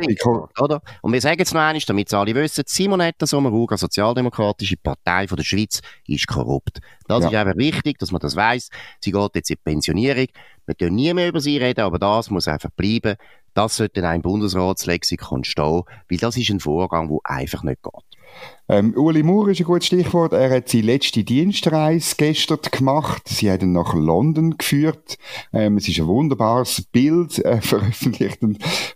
Oder? 0.60 0.81
Und 1.01 1.13
wir 1.13 1.22
sagen 1.22 1.39
jetzt 1.39 1.53
noch 1.53 1.62
einmal, 1.62 1.81
damit 1.86 2.07
es 2.07 2.13
alle 2.13 2.36
wissen, 2.36 2.63
Simonetta 2.65 3.25
Sommaruga, 3.25 3.77
Sozialdemokratische 3.77 4.77
Partei 4.77 5.27
von 5.27 5.38
der 5.38 5.43
Schweiz, 5.43 5.81
ist 6.07 6.27
korrupt. 6.27 6.79
Das 7.07 7.24
ja. 7.24 7.29
ist 7.29 7.36
einfach 7.36 7.57
wichtig, 7.57 7.98
dass 8.00 8.12
man 8.12 8.19
das 8.19 8.36
weiß. 8.36 8.69
Sie 9.00 9.12
geht 9.12 9.36
jetzt 9.36 9.50
in 9.50 9.55
die 9.55 9.62
Pensionierung. 9.63 10.27
Wir 10.65 10.75
können 10.75 10.96
nie 10.96 11.13
mehr 11.13 11.29
über 11.29 11.39
sie 11.39 11.57
reden, 11.57 11.81
aber 11.81 11.98
das 11.98 12.29
muss 12.29 12.48
einfach 12.48 12.69
bleiben. 12.75 13.15
Das 13.58 13.78
sollte 13.78 14.02
in 14.02 14.06
einem 14.06 14.22
Bundesratslexikon 14.22 15.44
stehen, 15.44 15.82
weil 16.12 16.18
das 16.20 16.38
ist 16.38 16.52
ein 16.52 16.60
Vorgang, 16.60 17.10
der 17.10 17.18
einfach 17.24 17.64
nicht 17.64 17.82
geht. 17.82 18.04
Ähm, 18.70 18.94
Uli 18.96 19.24
Moore 19.24 19.54
ist 19.54 19.62
ein 19.62 19.66
gutes 19.66 19.88
Stichwort. 19.88 20.32
Er 20.34 20.52
hat 20.52 20.70
seine 20.70 20.84
letzte 20.84 21.24
Dienstreise 21.24 22.14
gestern 22.20 22.60
gemacht. 22.70 23.24
Sie 23.28 23.50
hat 23.50 23.64
ihn 23.64 23.72
nach 23.72 23.96
London 23.96 24.60
geführt. 24.60 25.18
Ähm, 25.54 25.78
es 25.78 25.88
ist 25.88 25.98
ein 25.98 26.06
wunderbares 26.06 26.84
Bild 26.84 27.44
äh, 27.46 27.60
veröffentlicht, 27.62 28.38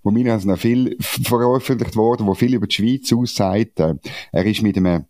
wo 0.04 0.12
mir 0.12 0.38
noch 0.38 0.60
viel 0.60 0.96
veröffentlicht 1.00 1.96
wurde, 1.96 2.28
wo 2.28 2.36
viel 2.36 2.54
über 2.54 2.68
die 2.68 2.76
Schweiz 2.76 3.12
aussagt. 3.12 3.80
Äh, 3.80 3.96
er 4.32 4.46
ist 4.46 4.62
mit 4.62 4.78
einem 4.78 5.06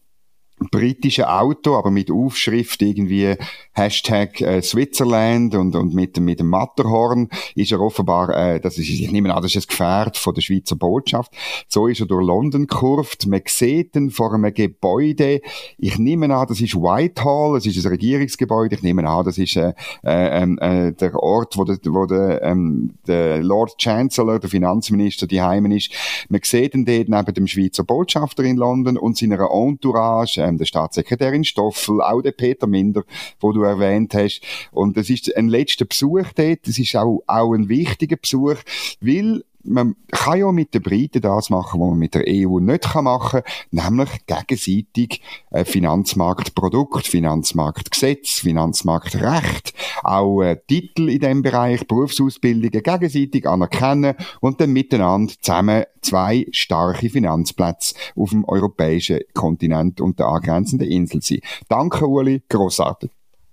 britische 0.70 1.30
Auto, 1.30 1.76
aber 1.76 1.92
mit 1.92 2.12
Aufschrift 2.12 2.82
irgendwie 2.82 3.36
Hashtag 3.74 4.42
äh, 4.42 4.62
Switzerland 4.62 5.56
und, 5.56 5.76
und 5.76 5.94
mit, 5.94 6.20
mit 6.20 6.40
dem 6.40 6.50
Matterhorn 6.50 7.30
ist 7.56 7.72
er 7.72 7.82
offenbar, 7.82 8.30
äh, 8.30 8.60
das 8.60 8.78
ist, 8.78 8.90
ich 8.90 9.12
nehme 9.12 9.34
an, 9.34 9.42
das 9.42 9.56
ist 9.56 9.66
ein 9.66 9.70
Gefährt 9.70 10.18
von 10.18 10.34
der 10.34 10.42
Schweizer 10.42 10.76
Botschaft. 10.76 11.34
So 11.68 11.88
ist 11.88 12.02
er 12.02 12.06
durch 12.06 12.26
London 12.26 12.68
kurvt. 12.68 13.28
Man 13.28 13.42
sieht 13.46 13.96
ihn 13.96 14.12
vor 14.12 14.34
einem 14.34 14.54
Gebäude. 14.54 15.42
Ich 15.78 15.98
nehme 15.98 16.34
an, 16.36 16.48
das 16.48 16.62
ist 16.62 16.76
Whitehall, 16.76 17.56
das 17.56 17.66
ist 17.66 17.84
ein 17.84 17.90
Regierungsgebäude. 17.90 18.76
Ich 18.76 18.84
nehme 18.84 19.08
an, 19.08 19.26
das 19.26 19.38
ist 19.38 19.56
äh, 19.56 19.74
äh, 20.04 20.42
ähm, 20.42 20.60
äh, 20.60 20.92
der 20.92 21.16
Ort, 21.16 21.58
wo 21.58 21.64
der, 21.64 21.78
wo 21.86 22.06
der, 22.06 22.42
ähm, 22.44 22.94
der 23.08 23.42
Lord 23.42 23.78
Chancellor, 23.78 24.40
der 24.40 24.50
Finanzminister, 24.50 25.28
die 25.28 25.42
Heimen 25.42 25.72
ist. 25.72 25.92
Man 26.30 26.42
sieht 26.44 26.76
ihn 26.76 26.86
dort 26.86 27.10
neben 27.10 27.34
dem 27.34 27.48
Schweizer 27.48 27.84
Botschafter 27.84 28.44
in 28.44 28.58
London 28.58 28.98
und 28.98 29.18
seiner 29.18 29.50
Entourage, 29.52 30.42
ähm, 30.52 30.58
der 30.58 30.66
Staatssekretärin 30.66 31.44
Stoffel, 31.44 32.02
auch 32.02 32.22
der 32.22 32.32
Peter 32.32 32.68
Minder, 32.68 33.04
wo 33.40 33.52
du 33.52 33.64
erwähnt 33.64 34.14
hast. 34.14 34.42
Und 34.72 34.98
das 34.98 35.10
ist 35.10 35.36
ein 35.36 35.50
letzter 35.50 35.86
Besuch 35.86 36.28
dort. 36.36 36.68
Das 36.68 36.78
ist 36.78 36.96
auch, 36.96 37.24
auch 37.28 37.54
ein 37.54 37.70
wichtiger 37.70 38.18
Besuch, 38.18 38.58
weil 39.00 39.44
man 39.64 39.96
kann 40.12 40.40
ja 40.40 40.52
mit 40.52 40.74
den 40.74 40.82
Briten 40.82 41.22
das 41.22 41.50
machen, 41.50 41.80
was 41.80 41.90
man 41.90 42.00
mit 42.00 42.16
der 42.16 42.24
EU 42.28 42.60
nicht 42.60 42.96
machen 42.96 43.42
kann, 43.42 43.90
nämlich 43.90 44.10
gegenseitig 44.26 45.22
äh, 45.52 45.66
Finanzmarktprodukt, 45.66 47.08
Finanzmarktgesetz, 47.08 48.40
Finanzmarktrecht, 48.40 49.74
auch 50.04 50.42
äh, 50.42 50.58
Titel 50.68 51.10
in 51.10 51.20
dem 51.20 51.42
Bereich, 51.42 51.88
Berufsausbildungen 51.88 52.84
gegenseitig 52.84 53.48
anerkennen 53.48 54.16
und 54.40 54.62
dann 54.62 54.74
miteinander 54.74 55.34
zusammen 55.42 55.84
zwei 56.02 56.48
starke 56.52 57.10
Finanzplätze 57.10 57.96
auf 58.16 58.32
dem 58.32 58.46
europäischen 58.46 59.20
Kontinent 59.34 60.02
und 60.02 60.20
der 60.20 60.28
angrenzenden 60.28 60.90
Insel 60.90 61.22
sein. 61.22 61.42
Danke, 61.70 62.08
Uli, 62.08 62.42
grossartig 62.50 63.12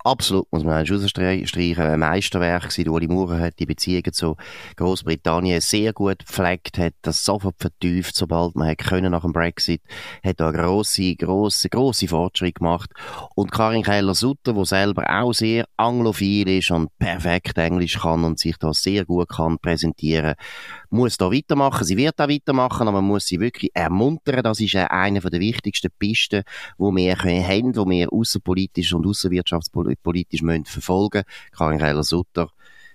absolut, 0.08 0.50
muss 0.50 0.64
man 0.64 0.86
rausstreichen, 0.86 1.84
ein 1.84 2.00
Meisterwerk 2.00 2.70
gewesen. 2.70 2.88
Uli 2.88 3.06
Maurer 3.08 3.40
hat 3.40 3.58
die 3.58 3.66
Beziehungen 3.66 4.12
zu 4.12 4.36
Großbritannien 4.76 5.60
sehr 5.60 5.92
gut 5.92 6.20
gepflegt, 6.20 6.78
hat 6.78 6.94
das 7.02 7.24
sofort 7.24 7.56
vertieft, 7.58 8.16
sobald 8.16 8.56
man 8.56 8.68
hat 8.68 8.78
können 8.78 9.12
nach 9.12 9.22
dem 9.22 9.32
Brexit, 9.32 9.82
hat 10.24 10.40
da 10.40 10.50
grosse, 10.50 11.14
grosse, 11.16 11.68
grosse 11.68 12.08
Fortschritte 12.08 12.60
gemacht. 12.60 12.90
Und 13.34 13.52
Karin 13.52 13.82
Keller-Sutter, 13.82 14.56
wo 14.56 14.64
selber 14.64 15.04
auch 15.08 15.32
sehr 15.32 15.66
anglophil 15.76 16.48
ist 16.48 16.70
und 16.70 16.90
perfekt 16.98 17.58
Englisch 17.58 17.98
kann 17.98 18.24
und 18.24 18.38
sich 18.38 18.56
da 18.56 18.72
sehr 18.72 19.04
gut 19.04 19.28
kann 19.28 19.58
präsentieren, 19.58 20.34
muss 20.90 21.16
da 21.16 21.30
weitermachen. 21.30 21.84
Sie 21.84 21.96
wird 21.96 22.18
da 22.18 22.28
weitermachen, 22.28 22.88
aber 22.88 23.00
man 23.00 23.08
muss 23.08 23.26
sie 23.26 23.40
wirklich 23.40 23.70
ermuntern. 23.74 24.42
Das 24.42 24.60
ist 24.60 24.74
eine 24.74 25.20
der 25.20 25.40
wichtigsten 25.40 25.90
Pisten, 25.98 26.42
wo 26.76 26.94
wir 26.94 27.16
haben, 27.16 27.76
wo 27.76 27.88
wir 27.88 28.12
außenpolitisch 28.12 28.92
und 28.92 29.06
außenwirtschaftspolitisch 29.06 30.42
müssen 30.42 30.64
verfolgen. 30.64 31.24
Karin 31.52 31.78
Keller-Sutter 31.78 32.48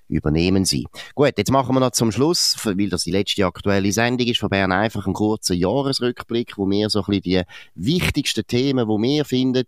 übernehmen 0.08 0.66
Sie. 0.66 0.86
Gut, 1.16 1.34
jetzt 1.38 1.52
machen 1.52 1.76
wir 1.76 1.80
noch 1.80 1.92
zum 1.92 2.12
Schluss, 2.12 2.56
weil 2.64 2.90
das 2.90 3.04
die 3.04 3.12
letzte 3.12 3.46
aktuelle 3.46 3.92
Sendung 3.92 4.28
ist 4.28 4.40
von 4.40 4.50
Bern 4.50 4.72
einfach 4.72 5.06
einen 5.06 5.14
kurzen 5.14 5.58
Jahresrückblick, 5.58 6.58
wo 6.58 6.70
wir 6.70 6.90
so 6.90 7.00
ein 7.00 7.06
bisschen 7.06 7.22
die 7.24 7.42
wichtigsten 7.76 8.46
Themen, 8.46 8.88
wo 8.88 9.02
wir 9.02 9.26
finden, 9.26 9.66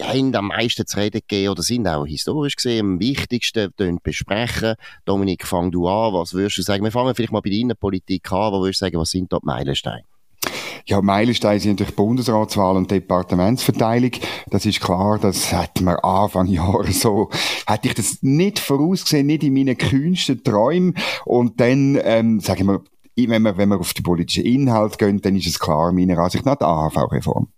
haben 0.00 0.34
am 0.34 0.48
meisten 0.48 0.86
zu 0.86 0.98
reden 0.98 1.20
gegeben 1.20 1.50
oder 1.50 1.62
sind 1.62 1.86
auch 1.86 2.06
historisch 2.06 2.56
gesehen 2.56 2.80
am 2.80 3.00
wichtigsten 3.00 3.72
besprechen. 4.02 4.74
Dominik, 5.04 5.46
fang 5.46 5.70
du 5.70 5.88
an. 5.88 6.14
Was 6.14 6.34
würdest 6.34 6.58
du 6.58 6.62
sagen? 6.62 6.84
Wir 6.84 6.90
fangen 6.90 7.14
vielleicht 7.14 7.32
mal 7.32 7.40
bei 7.40 7.50
deiner 7.50 7.74
Politik 7.74 8.30
an. 8.32 8.52
Was 8.52 8.60
würdest 8.60 8.80
du 8.80 8.84
sagen, 8.86 8.98
was 8.98 9.10
sind 9.10 9.32
dort 9.32 9.44
Meilensteine? 9.44 10.04
Ja, 10.86 11.00
Meilensteine 11.00 11.60
sind 11.60 11.78
natürlich 11.78 11.94
Bundesratswahl 11.94 12.76
und 12.76 12.90
Departementsverteilung. 12.90 14.10
Das 14.50 14.66
ist 14.66 14.80
klar, 14.80 15.18
das 15.18 15.52
hätte 15.52 15.84
man 15.84 15.96
Anfang 15.96 16.46
Jahre 16.46 16.90
so, 16.90 17.30
hätte 17.66 17.88
ich 17.88 17.94
das 17.94 18.18
nicht 18.22 18.58
vorausgesehen, 18.58 19.26
nicht 19.26 19.44
in 19.44 19.54
meinen 19.54 19.78
kühnsten 19.78 20.42
Träumen. 20.42 20.96
Und 21.24 21.60
dann, 21.60 21.98
ähm, 22.02 22.40
sagen 22.40 22.66
wir, 22.66 22.82
wenn 23.14 23.42
wir, 23.42 23.56
wenn 23.56 23.68
wir 23.68 23.78
auf 23.78 23.94
die 23.94 24.02
politischen 24.02 24.44
Inhalte 24.44 24.96
gehen, 24.96 25.20
dann 25.20 25.36
ist 25.36 25.46
es 25.46 25.60
klar, 25.60 25.92
meiner 25.92 26.18
Ansicht 26.18 26.46
nach 26.46 26.56
die 26.56 26.64
AHV-Reform. 26.64 27.48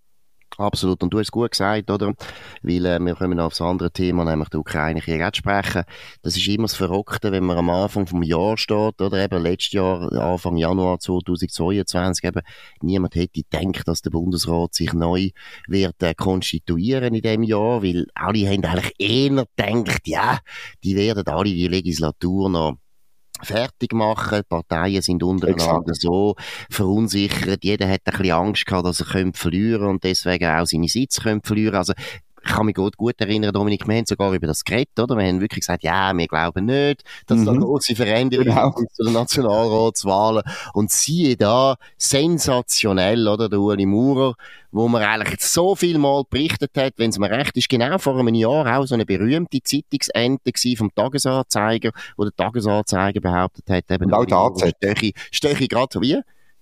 Absolut. 0.57 1.03
Und 1.03 1.13
du 1.13 1.19
hast 1.19 1.27
es 1.27 1.33
gut 1.33 1.51
gesagt, 1.51 1.91
oder? 1.91 2.15
Weil 2.63 2.87
äh, 2.87 2.99
wir 3.01 3.15
kommen 3.15 3.41
auf 3.41 3.55
das 3.55 3.61
andere 3.61 3.91
Thema, 3.91 4.25
nämlich 4.25 4.49
den 4.51 4.61
Ukraine-Krieg 4.61 5.37
sprechen. 5.37 5.83
Das 6.23 6.37
ist 6.37 6.47
immer 6.47 6.65
das 6.65 6.75
Verrückte, 6.75 7.33
wenn 7.33 7.45
man 7.45 7.59
am 7.59 7.71
Anfang 7.71 8.07
vom 8.07 8.23
Jahr 8.23 8.57
steht, 8.57 9.01
oder 9.01 9.25
eben 9.25 9.43
letztes 9.43 9.73
Jahr, 9.73 10.13
Anfang 10.13 10.57
Januar 10.57 11.01
2022, 11.01 12.25
eben 12.25 12.43
niemand 12.81 13.15
hätte 13.17 13.43
gedacht, 13.43 13.89
dass 13.89 14.03
der 14.03 14.11
Bundesrat 14.11 14.75
sich 14.75 14.93
neu 14.93 15.31
wird 15.67 16.03
äh, 16.03 16.15
konstituieren 16.15 17.15
in 17.15 17.23
dem 17.23 17.43
Jahr, 17.43 17.83
weil 17.83 18.07
alle 18.15 18.49
haben 18.49 18.65
eigentlich 18.65 18.95
eher 18.99 19.47
gedacht, 19.57 20.07
ja, 20.07 20.39
die 20.85 20.95
werden 20.97 21.27
alle 21.27 21.45
die 21.45 21.69
Legislatur 21.69 22.49
noch 22.49 22.77
fertig 23.45 23.93
machen. 23.93 24.39
Die 24.39 24.49
Parteien 24.49 25.03
sind 25.03 25.23
untereinander 25.23 25.91
Exakt. 25.91 26.01
so 26.03 26.35
verunsichert. 26.71 27.65
Jeder 27.65 27.89
hat 27.89 28.01
ein 28.05 28.17
bisschen 28.17 28.33
Angst 28.33 28.67
gehabt, 28.67 28.87
dass 28.87 29.01
er 29.01 29.07
könnte 29.07 29.39
verlieren 29.39 29.87
und 29.87 30.05
deswegen 30.05 30.47
auch 30.47 30.67
seine 30.67 30.89
Sitze 30.89 31.23
könnte 31.23 31.47
verlieren. 31.47 31.77
Also 31.77 31.93
ich 32.45 32.53
kann 32.53 32.67
mich 32.67 32.75
gut, 32.75 32.97
gut 32.97 33.21
erinnern, 33.21 33.53
Dominik, 33.53 33.89
wir 33.89 33.97
haben 33.97 34.07
sogar 34.07 34.33
über 34.33 34.47
das 34.47 34.65
geredet, 34.65 34.99
oder? 34.99 35.17
Wir 35.17 35.27
haben 35.27 35.41
wirklich 35.41 35.61
gesagt, 35.61 35.83
ja, 35.83 36.17
wir 36.17 36.27
glauben 36.27 36.67
nicht, 36.67 37.03
dass 37.27 37.39
mhm. 37.39 37.47
da 37.47 37.53
große 37.53 37.95
Veränderungen 37.97 38.55
genau. 38.55 38.71
zu 38.71 39.05
den 39.05 39.13
Nationalratswahlen. 39.15 40.43
Und 40.75 40.91
siehe 40.91 41.37
da, 41.37 41.77
sensationell, 41.97 43.27
oder? 43.27 43.49
Der 43.49 43.59
Ueli 43.59 43.87
Maurer, 43.87 44.35
wo 44.73 44.89
man 44.89 45.03
eigentlich 45.03 45.41
so 45.41 45.75
viel 45.75 45.99
Mal 45.99 46.25
berichtet 46.29 46.73
hat, 46.77 46.95
wenn 46.97 47.11
es 47.11 47.19
mir 47.19 47.31
recht 47.31 47.57
ist, 47.57 47.69
genau 47.69 47.97
vor 47.99 48.19
einem 48.19 48.35
Jahr 48.35 48.79
auch 48.79 48.87
so 48.87 48.95
eine 48.95 49.07
berühmte 49.07 49.63
Zeitungsente 49.63 50.53
vom 50.77 50.95
Tagesanzeiger, 50.95 51.93
wo 52.17 52.25
der 52.25 52.35
Tagesanzeiger 52.37 53.21
behauptet 53.21 53.71
hat, 53.71 53.91
eben, 53.91 54.13
auch 54.13 54.25
der 54.27 54.69
Stöchi, 54.69 55.15
Stöchi 55.31 55.69
gerade, 55.69 56.01
wie? 56.01 56.21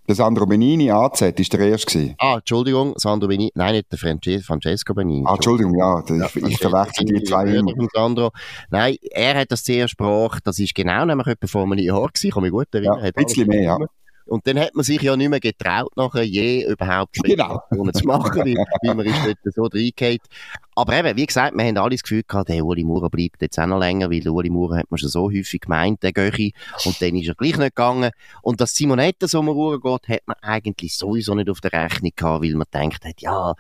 Der 0.08 0.16
Sandro 0.16 0.46
Benini, 0.46 0.90
AZ, 0.90 1.20
ist 1.20 1.52
der 1.52 1.60
erste. 1.60 2.14
Ah, 2.18 2.34
Entschuldigung, 2.38 2.94
Sandro 2.96 3.28
Benini, 3.28 3.52
nein, 3.54 3.74
nicht 3.74 3.92
der 3.92 4.40
Francesco 4.42 4.94
Benini. 4.94 5.24
Ah, 5.26 5.34
Entschuldigung, 5.34 5.76
ja, 5.76 6.02
ja 6.08 6.26
ich, 6.26 6.36
ich 6.42 6.58
verwechsel 6.58 7.04
die 7.04 7.22
zwei 7.22 7.46
immer. 7.46 7.72
Sandro. 7.94 8.30
Nein, 8.70 8.96
er 9.12 9.38
hat 9.38 9.52
das 9.52 9.62
zuerst 9.62 9.96
gesprochen, 9.96 10.40
das 10.42 10.58
ist 10.58 10.74
genau 10.74 11.04
nämlich 11.04 11.28
etwa 11.28 11.46
vor 11.46 11.62
einem 11.62 11.78
Jahr 11.78 12.08
gewesen, 12.08 12.30
kann 12.32 12.42
mich 12.42 12.50
gut 12.50 12.66
erinnern. 12.72 12.98
Ja, 12.98 13.04
ein 13.04 13.12
bisschen 13.12 13.46
mehr, 13.46 13.62
ja. 13.62 13.78
Und 14.26 14.46
dann 14.46 14.58
hat 14.58 14.74
man 14.74 14.84
sich 14.84 15.02
ja 15.02 15.16
nicht 15.16 15.28
mehr 15.28 15.40
getraut, 15.40 15.96
nachher 15.96 16.22
je 16.22 16.64
überhaupt 16.66 17.16
genau. 17.22 17.62
zu 17.92 18.06
machen, 18.06 18.44
weil, 18.44 18.56
weil 18.82 18.94
man 18.94 19.06
ist 19.06 19.24
dort 19.24 19.54
so 19.54 19.62
reingeht. 19.64 20.22
Aber 20.74 20.94
eben, 20.94 21.16
wie 21.18 21.26
gesagt, 21.26 21.54
wir 21.54 21.64
haben 21.64 21.76
alle 21.76 21.90
das 21.90 22.02
Gefühl 22.02 22.22
gehabt, 22.26 22.48
der 22.48 22.64
Uli 22.64 22.82
Maurer 22.82 23.10
bleibt 23.10 23.42
jetzt 23.42 23.58
auch 23.58 23.66
noch 23.66 23.78
länger, 23.78 24.10
weil 24.10 24.26
Uli 24.26 24.48
Maurer 24.48 24.78
hat 24.78 24.90
man 24.90 24.96
schon 24.96 25.10
so 25.10 25.30
häufig 25.30 25.60
gemeint, 25.60 26.02
der 26.02 26.12
Göchi, 26.12 26.54
und 26.86 27.00
dann 27.02 27.14
ist 27.14 27.28
er 27.28 27.34
gleich 27.34 27.58
nicht 27.58 27.76
gegangen. 27.76 28.10
Und 28.40 28.60
dass 28.60 28.74
Simonetta 28.74 29.28
so 29.28 29.40
um 29.40 29.46
geht, 29.46 30.08
hat 30.08 30.26
man 30.26 30.36
eigentlich 30.40 30.96
sowieso 30.96 31.34
nicht 31.34 31.50
auf 31.50 31.60
der 31.60 31.72
Rechnung 31.72 32.12
gehabt, 32.16 32.42
weil 32.42 32.54
man 32.54 32.66
denkt 32.72 33.04
hat, 33.04 33.20
ja, 33.20 33.54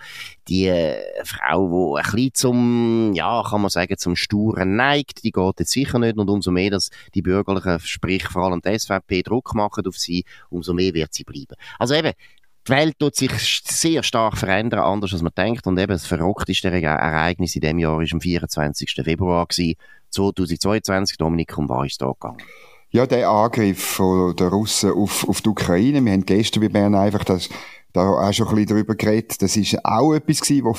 die 0.48 0.68
äh, 0.68 1.02
Frau, 1.24 1.96
die 1.98 2.02
ein 2.02 2.12
bisschen 2.12 2.34
zum, 2.34 3.12
ja, 3.14 3.42
kann 3.46 3.60
man 3.60 3.70
sagen, 3.70 3.98
zum 3.98 4.16
Sturen 4.16 4.76
neigt, 4.76 5.22
die 5.22 5.32
geht 5.32 5.60
jetzt 5.60 5.72
sicher 5.72 5.98
nicht. 5.98 6.16
Und 6.16 6.30
umso 6.30 6.50
mehr, 6.50 6.70
dass 6.70 6.88
die 7.14 7.22
Bürgerlichen, 7.22 7.78
sprich 7.80 8.24
vor 8.24 8.44
allem 8.44 8.62
die 8.62 8.78
SVP, 8.78 9.22
Druck 9.22 9.54
machen 9.54 9.86
auf 9.86 9.98
sie, 9.98 10.24
umso 10.48 10.72
mehr 10.72 10.94
wird 10.94 11.12
sie 11.12 11.24
bleiben. 11.24 11.56
Also 11.78 11.94
eben, 11.94 12.12
die 12.66 12.72
Welt 12.72 12.98
tut 12.98 13.16
sich 13.16 13.32
sehr 13.64 14.02
stark 14.02 14.36
verändern, 14.36 14.80
anders 14.80 15.12
als 15.12 15.22
man 15.22 15.32
denkt. 15.36 15.66
Und 15.66 15.78
eben 15.78 15.92
das 15.92 16.06
verrückteste 16.06 16.68
Ereignis 16.70 17.56
in 17.56 17.62
dem 17.62 17.78
Jahr 17.78 17.98
war 17.98 18.06
am 18.12 18.20
24. 18.20 18.94
Februar 19.02 19.48
2022. 19.48 21.18
Dominik, 21.18 21.56
um 21.58 21.68
was 21.68 21.88
ist 21.88 22.02
da 22.02 22.06
gegangen? 22.06 22.42
Ja, 22.90 23.06
der 23.06 23.28
Angriff 23.28 23.96
der 24.38 24.48
Russen 24.48 24.92
auf, 24.92 25.26
auf 25.26 25.40
die 25.40 25.48
Ukraine. 25.48 26.04
Wir 26.04 26.12
haben 26.12 26.26
gestern 26.26 26.60
bei 26.60 26.68
Bern 26.68 26.94
einfach 26.94 27.24
das 27.24 27.48
da 27.92 28.08
auch 28.08 28.32
schon 28.32 28.48
ein 28.48 28.54
bisschen 28.54 28.76
darüber 28.76 28.94
geredet. 28.94 29.42
Das 29.42 29.56
ist 29.56 29.84
auch 29.84 30.14
etwas 30.14 30.40
gewesen, 30.40 30.64
wo, 30.64 30.76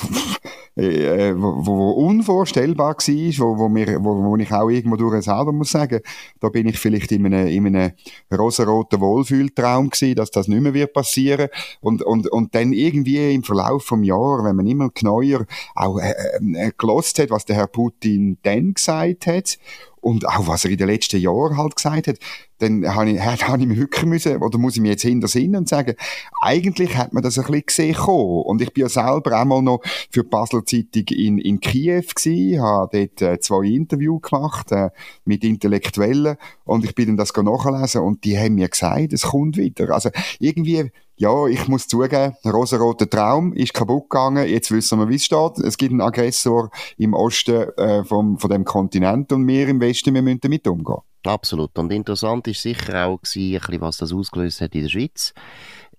äh, 0.80 1.34
wo, 1.36 1.66
wo 1.66 1.90
unvorstellbar 1.92 2.94
war, 2.94 2.96
wo, 2.96 3.58
wo, 3.58 3.68
mir, 3.68 4.02
wo, 4.02 4.24
wo 4.24 4.36
ich 4.36 4.52
auch 4.52 4.68
irgendwo 4.68 4.96
durch 4.96 5.24
selber 5.24 5.52
muss 5.52 5.70
sagen, 5.70 6.00
da 6.40 6.48
bin 6.48 6.66
ich 6.66 6.78
vielleicht 6.78 7.12
in 7.12 7.26
einem, 7.26 7.46
in 7.46 7.66
einem 7.66 7.92
rosaroten 8.32 9.00
Wohlfühltraum 9.00 9.90
gewesen, 9.90 10.16
dass 10.16 10.30
das 10.30 10.48
nicht 10.48 10.60
mehr 10.60 10.74
wird 10.74 10.92
passieren. 10.92 11.48
Und, 11.80 12.02
und, 12.02 12.30
und 12.30 12.54
dann 12.54 12.72
irgendwie 12.72 13.34
im 13.34 13.44
Verlauf 13.44 13.84
vom 13.84 14.02
Jahr, 14.02 14.44
wenn 14.44 14.56
man 14.56 14.66
immer 14.66 14.90
genauer 14.90 15.46
auch 15.74 15.98
äh, 15.98 16.12
äh, 16.54 16.72
gelost 16.76 17.18
hat, 17.18 17.30
was 17.30 17.44
der 17.44 17.56
Herr 17.56 17.68
Putin 17.68 18.38
dann 18.42 18.74
gesagt 18.74 19.26
hat, 19.26 19.58
und 20.04 20.28
auch 20.28 20.46
was 20.46 20.66
er 20.66 20.70
in 20.70 20.76
den 20.76 20.88
letzten 20.88 21.18
Jahren 21.18 21.56
halt 21.56 21.76
gesagt 21.76 22.08
hat, 22.08 22.18
dann 22.58 22.94
habe 22.94 23.10
ich, 23.10 23.20
habe 23.48 23.62
ich 23.62 23.66
mich 23.66 23.78
wirklich 23.78 24.04
müssen, 24.04 24.36
oder 24.42 24.58
muss 24.58 24.76
ich 24.76 24.82
mir 24.82 24.92
jetzt 24.92 25.02
hinter 25.02 25.28
Sinn 25.28 25.56
und 25.56 25.68
sagen, 25.68 25.94
eigentlich 26.42 26.96
hat 26.96 27.12
man 27.14 27.22
das 27.22 27.38
ein 27.38 27.44
bisschen 27.46 27.94
gesehen. 27.94 27.96
Und 27.96 28.60
ich 28.60 28.72
bin 28.72 28.82
ja 28.82 28.88
selber 28.88 29.38
einmal 29.38 29.62
noch 29.62 29.80
für 30.10 30.22
die 30.22 30.28
Basler 30.28 30.64
Zeitung 30.64 31.04
in, 31.08 31.38
in 31.38 31.58
Kiew 31.58 32.02
gewesen, 32.14 32.62
habe 32.62 33.08
dort 33.08 33.22
äh, 33.22 33.40
zwei 33.40 33.66
Interviews 33.66 34.22
gemacht, 34.22 34.72
äh, 34.72 34.90
mit 35.24 35.42
Intellektuellen, 35.42 36.36
und 36.64 36.84
ich 36.84 36.94
bin 36.94 37.06
dann 37.06 37.16
das 37.16 37.32
nachlesen, 37.34 38.02
und 38.02 38.24
die 38.24 38.38
haben 38.38 38.56
mir 38.56 38.68
gesagt, 38.68 39.12
es 39.12 39.22
kommt 39.22 39.56
wieder. 39.56 39.90
Also, 39.90 40.10
irgendwie, 40.38 40.92
ja, 41.16 41.46
ich 41.46 41.68
muss 41.68 41.86
zugeben, 41.86 42.36
der 42.44 42.52
rosarote 42.52 43.08
Traum 43.08 43.52
ist 43.52 43.72
kaputt 43.72 44.10
gegangen. 44.10 44.48
Jetzt 44.48 44.70
wissen 44.70 44.98
wir, 44.98 45.08
wie 45.08 45.14
es 45.16 45.24
steht. 45.24 45.58
Es 45.58 45.76
gibt 45.76 45.92
einen 45.92 46.00
Aggressor 46.00 46.70
im 46.98 47.14
Osten 47.14 47.68
äh, 47.76 48.04
vom, 48.04 48.38
von 48.38 48.50
dem 48.50 48.64
Kontinent 48.64 49.32
und 49.32 49.46
wir 49.46 49.68
im 49.68 49.80
Westen, 49.80 50.14
wir 50.14 50.22
müssen 50.22 50.40
damit 50.40 50.66
umgehen. 50.66 50.98
Absolut. 51.24 51.78
Und 51.78 51.90
interessant 51.90 52.46
ist 52.48 52.60
sicher 52.60 53.06
auch 53.06 53.20
gewesen, 53.22 53.80
was 53.80 53.96
das 53.96 54.12
ausgelöst 54.12 54.60
hat 54.60 54.74
in 54.74 54.82
der 54.82 54.90
Schweiz. 54.90 55.32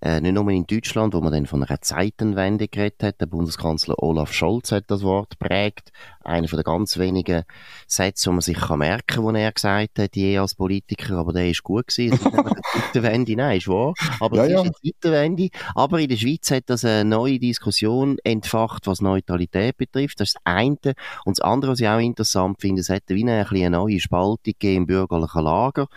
Äh, 0.05 0.21
nicht 0.21 0.33
nur 0.33 0.47
in 0.51 0.67
Deutschland, 0.67 1.15
wo 1.15 1.21
man 1.21 1.33
dann 1.33 1.47
von 1.47 1.63
einer 1.63 1.81
Zeitenwende 1.81 2.67
geredet 2.67 3.01
hat. 3.01 3.21
Der 3.21 3.25
Bundeskanzler 3.25 3.95
Olaf 4.03 4.31
Scholz 4.31 4.71
hat 4.71 4.83
das 4.89 5.01
Wort 5.01 5.39
prägt. 5.39 5.91
Einer 6.23 6.47
von 6.47 6.57
den 6.57 6.63
ganz 6.63 6.99
wenigen 6.99 7.41
Sätze, 7.87 8.29
die 8.29 8.33
man 8.33 8.41
sich 8.41 8.57
kann 8.57 8.77
merken 8.77 9.25
kann, 9.25 9.33
die 9.33 9.41
er 9.41 9.51
gesagt 9.51 9.97
hat, 9.97 10.15
je 10.15 10.37
als 10.37 10.53
Politiker. 10.53 11.17
Aber 11.17 11.33
der 11.33 11.49
ist 11.49 11.63
gut 11.63 11.87
gewesen. 11.87 12.13
Es 12.13 12.19
ist 12.19 12.27
eine 12.27 12.51
Zeitenwende, 12.93 13.35
nein, 13.35 13.57
ist 13.57 13.67
wahr. 13.67 13.95
Aber 14.19 14.47
ja, 14.47 14.61
es 14.61 14.67
ist 14.67 14.75
eine 14.83 14.91
Zeitenwende. 14.93 15.49
Aber 15.73 15.99
in 15.99 16.09
der 16.09 16.17
Schweiz 16.17 16.51
hat 16.51 16.65
das 16.67 16.85
eine 16.85 17.03
neue 17.03 17.39
Diskussion 17.39 18.19
entfacht, 18.23 18.85
was 18.85 19.01
Neutralität 19.01 19.75
betrifft. 19.75 20.19
Das 20.19 20.27
ist 20.27 20.35
das 20.35 20.41
eine. 20.45 20.77
Und 21.25 21.39
das 21.39 21.41
andere, 21.41 21.71
was 21.71 21.79
ich 21.79 21.87
auch 21.87 21.97
interessant 21.97 22.61
finde, 22.61 22.81
es 22.81 22.89
hat 22.89 23.05
wie 23.07 23.23
eine, 23.23 23.49
eine 23.49 23.71
neue 23.71 23.99
Spaltung 23.99 24.53
im 24.61 24.85
bürgerlichen 24.85 25.41
Lager 25.41 25.87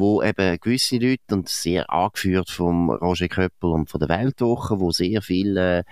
wo 0.00 0.22
eben 0.22 0.58
gewisse 0.60 0.96
Leute, 0.96 1.22
und 1.30 1.48
sehr 1.48 1.90
angeführt 1.90 2.50
vom 2.50 2.90
Roger 2.90 3.28
Köppel 3.28 3.70
und 3.70 3.90
von 3.90 4.00
der 4.00 4.08
Weltwoche, 4.08 4.80
wo 4.80 4.90
sehr 4.90 5.22
viel, 5.22 5.56
äh, 5.56 5.84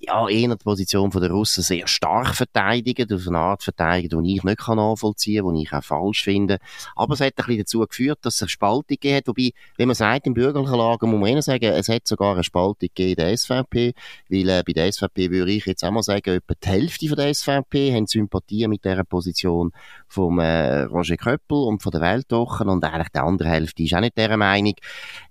ja, 0.00 0.28
eher 0.28 0.48
die 0.50 0.62
Position 0.62 1.10
von 1.10 1.20
der 1.20 1.30
Russen 1.30 1.62
sehr 1.62 1.86
stark 1.88 2.34
verteidigen, 2.34 3.12
auf 3.12 3.26
eine 3.26 3.38
Art 3.38 3.62
verteidigen, 3.62 4.22
die 4.22 4.36
ich 4.36 4.44
nicht 4.44 4.68
nachvollziehen 4.68 5.44
kann, 5.44 5.54
die 5.54 5.62
ich 5.62 5.72
auch 5.72 5.82
falsch 5.82 6.24
finde. 6.24 6.58
Aber 6.94 7.14
es 7.14 7.20
hat 7.20 7.32
ein 7.36 7.46
bisschen 7.46 7.58
dazu 7.58 7.80
geführt, 7.80 8.18
dass 8.22 8.36
es 8.36 8.42
eine 8.42 8.48
Spaltung 8.50 8.84
gegeben 8.88 9.16
hat, 9.16 9.28
wobei, 9.28 9.50
wenn 9.76 9.88
man 9.88 9.94
sagt, 9.94 10.26
im 10.26 10.34
bürgerlichen 10.34 10.76
Lager 10.76 11.06
muss 11.06 11.20
man 11.20 11.30
eher 11.30 11.42
sagen, 11.42 11.64
es 11.64 11.88
hat 11.88 12.06
sogar 12.06 12.34
eine 12.34 12.44
Spaltung 12.44 12.88
gegeben 12.94 13.10
in 13.10 13.16
der 13.16 13.36
SVP, 13.36 13.94
weil 14.28 14.48
äh, 14.48 14.62
bei 14.66 14.72
der 14.72 14.92
SVP 14.92 15.30
würde 15.30 15.52
ich 15.52 15.66
jetzt 15.66 15.84
auch 15.84 15.90
mal 15.90 16.02
sagen, 16.02 16.36
etwa 16.36 16.54
die 16.62 16.68
Hälfte 16.68 17.08
von 17.08 17.16
der 17.16 17.34
SVP 17.34 17.94
haben 17.94 18.06
Sympathie 18.06 18.68
mit 18.68 18.84
dieser 18.84 19.04
Position 19.04 19.72
vom 20.08 20.38
äh, 20.38 20.82
Roger 20.82 21.16
Köppel 21.16 21.58
und 21.58 21.82
von 21.82 21.92
der 21.92 22.00
Weltwoche 22.00 22.64
und 22.64 22.84
eigentlich 22.84 23.08
die 23.08 23.18
andere 23.18 23.48
Hälfte 23.48 23.82
ist 23.82 23.94
auch 23.94 24.00
nicht 24.00 24.16
dieser 24.16 24.36
Meinung. 24.36 24.74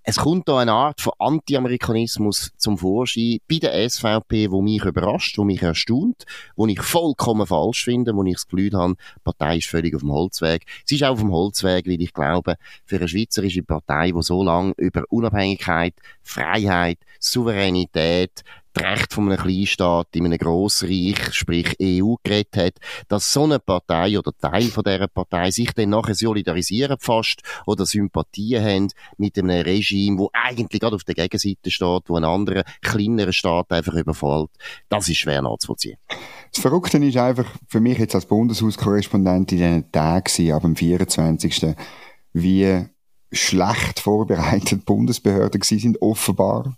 Es 0.04 0.18
kommt 0.18 0.48
da 0.48 0.60
eine 0.60 0.72
Art 0.72 1.02
von 1.02 1.14
Anti-Amerikanismus 1.18 2.52
zum 2.58 2.78
Vorschein 2.78 3.40
bei 3.50 3.58
der 3.58 3.90
SVP, 3.90 4.52
wo 4.52 4.62
mich 4.62 4.86
überrascht, 4.86 5.38
wo 5.38 5.44
mich 5.44 5.64
erstaunt, 5.64 6.26
wo 6.56 6.68
ich 6.68 6.82
vollkommen 6.82 7.48
falsch 7.48 7.86
finde, 7.86 8.16
wo 8.16 8.24
ich 8.24 8.36
das 8.36 8.48
Gefühl 8.48 8.74
habe, 8.74 8.96
die 8.96 9.20
Partei 9.24 9.58
ist 9.58 9.68
völlig 9.68 9.96
auf 9.96 10.02
dem 10.02 10.12
Holzweg. 10.12 10.66
Sie 10.86 10.96
ist 10.96 11.04
auch 11.04 11.14
auf 11.14 11.20
dem 11.20 11.32
Holzweg, 11.32 11.88
weil 11.88 12.02
ich 12.02 12.14
glaube, 12.14 12.56
für 12.86 12.98
eine 12.98 13.08
schweizerische 13.08 13.64
Partei, 13.64 14.12
die 14.12 14.22
so 14.22 14.44
lange 14.44 14.74
über 14.78 15.04
Unabhängigkeit, 15.10 15.96
Freiheit, 16.22 17.00
Souveränität, 17.20 18.44
das 18.76 18.84
Recht 18.84 19.14
von 19.14 19.28
einem 19.32 19.38
Kleinstaat 19.38 20.08
in 20.16 20.26
einem 20.26 20.38
Grossreich, 20.38 21.34
sprich 21.34 21.76
EU, 21.82 22.16
geredet 22.24 22.58
hat, 22.58 22.74
dass 23.08 23.32
so 23.32 23.44
eine 23.44 23.60
Partei 23.60 24.18
oder 24.20 24.32
Teil 24.38 24.64
von 24.64 24.84
dieser 24.84 25.08
Partei 25.08 25.52
sich 25.52 25.72
dann 25.74 25.90
nachher 25.90 26.16
solidarisieren 26.16 26.98
fast 27.00 27.42
oder 27.66 27.86
Sympathien 27.86 28.64
haben 28.64 28.88
mit 29.18 29.38
einem 29.38 29.62
Regime, 29.62 30.18
wo 30.18 30.30
eigentlich 30.34 30.82
gerade 30.82 30.96
auf 30.96 31.04
der 31.04 31.16
Gegenseite 31.16 31.72
steht, 31.72 32.04
wo 32.08 32.18
ein 32.18 32.26
anderer, 32.26 32.64
kleinerer 32.82 33.34
Staat 33.34 33.72
einfach 33.72 33.94
überfällt. 33.94 34.50
Das 34.90 35.08
ist 35.08 35.18
schwer 35.18 35.42
nachzuvollziehen. 35.42 35.98
Das 36.52 36.62
Verrückte 36.62 36.98
ist 36.98 37.18
einfach 37.18 37.48
für 37.68 37.80
mich 37.80 37.98
jetzt 37.98 38.16
als 38.16 38.26
Bundeshauskorrespondent 38.26 39.52
in 39.52 39.58
diesen 39.58 39.92
Tagen 39.92 40.52
ab 40.52 40.62
dem 40.62 40.76
24. 40.76 41.76
wie 42.34 42.86
schlecht 43.36 44.00
vorbereitet 44.00 44.86
Bundesbehörden 44.86 45.60
gewesen 45.60 45.80
sind, 45.80 46.02
offenbar. 46.02 46.76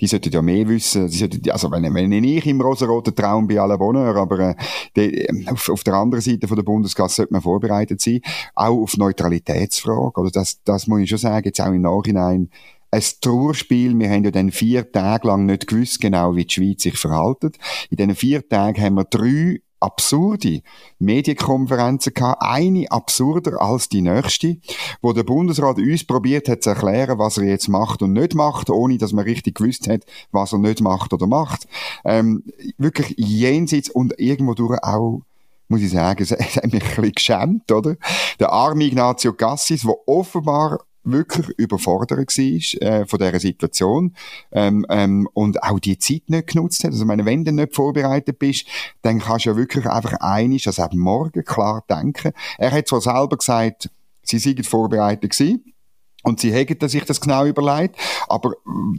Die 0.00 0.06
sollten 0.06 0.32
ja 0.32 0.42
mehr 0.42 0.68
wissen. 0.68 1.08
Die 1.08 1.16
sollten, 1.16 1.50
also 1.50 1.70
wenn, 1.70 1.94
wenn 1.94 2.12
ich 2.12 2.46
im 2.46 2.60
rosa-roten 2.60 3.14
Traum 3.14 3.46
bei 3.46 3.60
allen 3.60 3.78
Bonheur, 3.78 4.16
aber 4.16 4.38
äh, 4.40 4.54
die, 4.96 5.28
auf, 5.48 5.68
auf, 5.68 5.84
der 5.84 5.94
anderen 5.94 6.22
Seite 6.22 6.48
von 6.48 6.56
der 6.56 6.64
Bundesgasse 6.64 7.16
sollte 7.16 7.32
man 7.32 7.42
vorbereitet 7.42 8.00
sein. 8.00 8.20
Auch 8.54 8.82
auf 8.82 8.96
Neutralitätsfrage. 8.96 10.20
Oder 10.20 10.30
das, 10.30 10.62
das 10.64 10.86
muss 10.86 11.00
ich 11.00 11.08
schon 11.08 11.18
sagen, 11.18 11.46
jetzt 11.46 11.60
auch 11.60 11.72
im 11.72 11.82
Nachhinein 11.82 12.50
ein 12.90 13.02
Trauerspiel. 13.20 13.98
Wir 13.98 14.10
haben 14.10 14.24
ja 14.24 14.30
dann 14.30 14.50
vier 14.50 14.90
Tage 14.90 15.26
lang 15.26 15.46
nicht 15.46 15.66
gewusst, 15.66 16.00
genau 16.00 16.36
wie 16.36 16.44
die 16.44 16.52
Schweiz 16.52 16.82
sich 16.82 16.98
verhaltet. 16.98 17.56
In 17.90 17.96
diesen 17.96 18.14
vier 18.14 18.46
Tagen 18.48 18.80
haben 18.80 18.94
wir 18.94 19.04
drei 19.04 19.60
absurde 19.82 20.62
Medienkonferenzen 20.98 22.14
gehabt, 22.14 22.42
eine 22.42 22.90
absurder 22.90 23.60
als 23.60 23.88
die 23.88 24.02
nächste, 24.02 24.58
wo 25.00 25.12
der 25.12 25.24
Bundesrat 25.24 25.78
uns 25.78 26.04
probiert 26.04 26.48
hat 26.48 26.62
zu 26.62 26.70
erklären, 26.70 27.18
was 27.18 27.38
er 27.38 27.44
jetzt 27.44 27.68
macht 27.68 28.02
und 28.02 28.12
nicht 28.12 28.34
macht, 28.34 28.70
ohne 28.70 28.98
dass 28.98 29.12
man 29.12 29.24
richtig 29.24 29.56
gewusst 29.56 29.88
hat, 29.88 30.04
was 30.30 30.52
er 30.52 30.58
nicht 30.58 30.80
macht 30.80 31.12
oder 31.12 31.26
macht. 31.26 31.66
Ähm, 32.04 32.44
wirklich 32.78 33.14
jenseits 33.16 33.90
und 33.90 34.18
irgendwo 34.18 34.54
durch 34.54 34.82
auch 34.82 35.22
muss 35.68 35.80
ich 35.80 35.90
sagen, 35.90 36.22
es 36.28 36.30
hat 36.30 36.64
mich 36.64 36.82
ein 36.82 36.88
bisschen 36.88 37.12
geschämt, 37.12 37.72
oder? 37.72 37.96
Der 38.38 38.52
arme 38.52 38.84
Ignazio 38.84 39.32
Gassis, 39.32 39.82
der 39.82 39.96
offenbar 40.06 40.84
wirklich 41.04 41.48
überfordert 41.58 42.18
war 42.18 42.82
äh, 42.82 43.06
von 43.06 43.18
dieser 43.18 43.40
Situation 43.40 44.14
ähm, 44.52 44.86
ähm, 44.88 45.28
und 45.32 45.62
auch 45.62 45.80
die 45.80 45.98
Zeit 45.98 46.22
nicht 46.28 46.48
genutzt 46.48 46.84
hat. 46.84 46.92
Also 46.92 47.04
meine, 47.04 47.24
wenn 47.24 47.44
du 47.44 47.52
nicht 47.52 47.74
vorbereitet 47.74 48.38
bist, 48.38 48.66
dann 49.02 49.18
kannst 49.18 49.46
du 49.46 49.50
ja 49.50 49.56
wirklich 49.56 49.86
einfach 49.86 50.14
einig, 50.20 50.66
also 50.66 50.86
morgen 50.92 51.44
klar 51.44 51.84
denken. 51.88 52.32
Er 52.58 52.70
hat 52.70 52.88
zwar 52.88 53.00
selber 53.00 53.36
gesagt, 53.36 53.90
sie 54.22 54.38
seien 54.38 54.62
vorbereitet 54.64 55.30
gewesen, 55.30 55.71
und 56.22 56.40
sie 56.40 56.52
hätten 56.52 56.88
sich 56.88 57.04
das 57.04 57.20
genau 57.20 57.44
überlegt. 57.46 57.96
Aber 58.28 58.52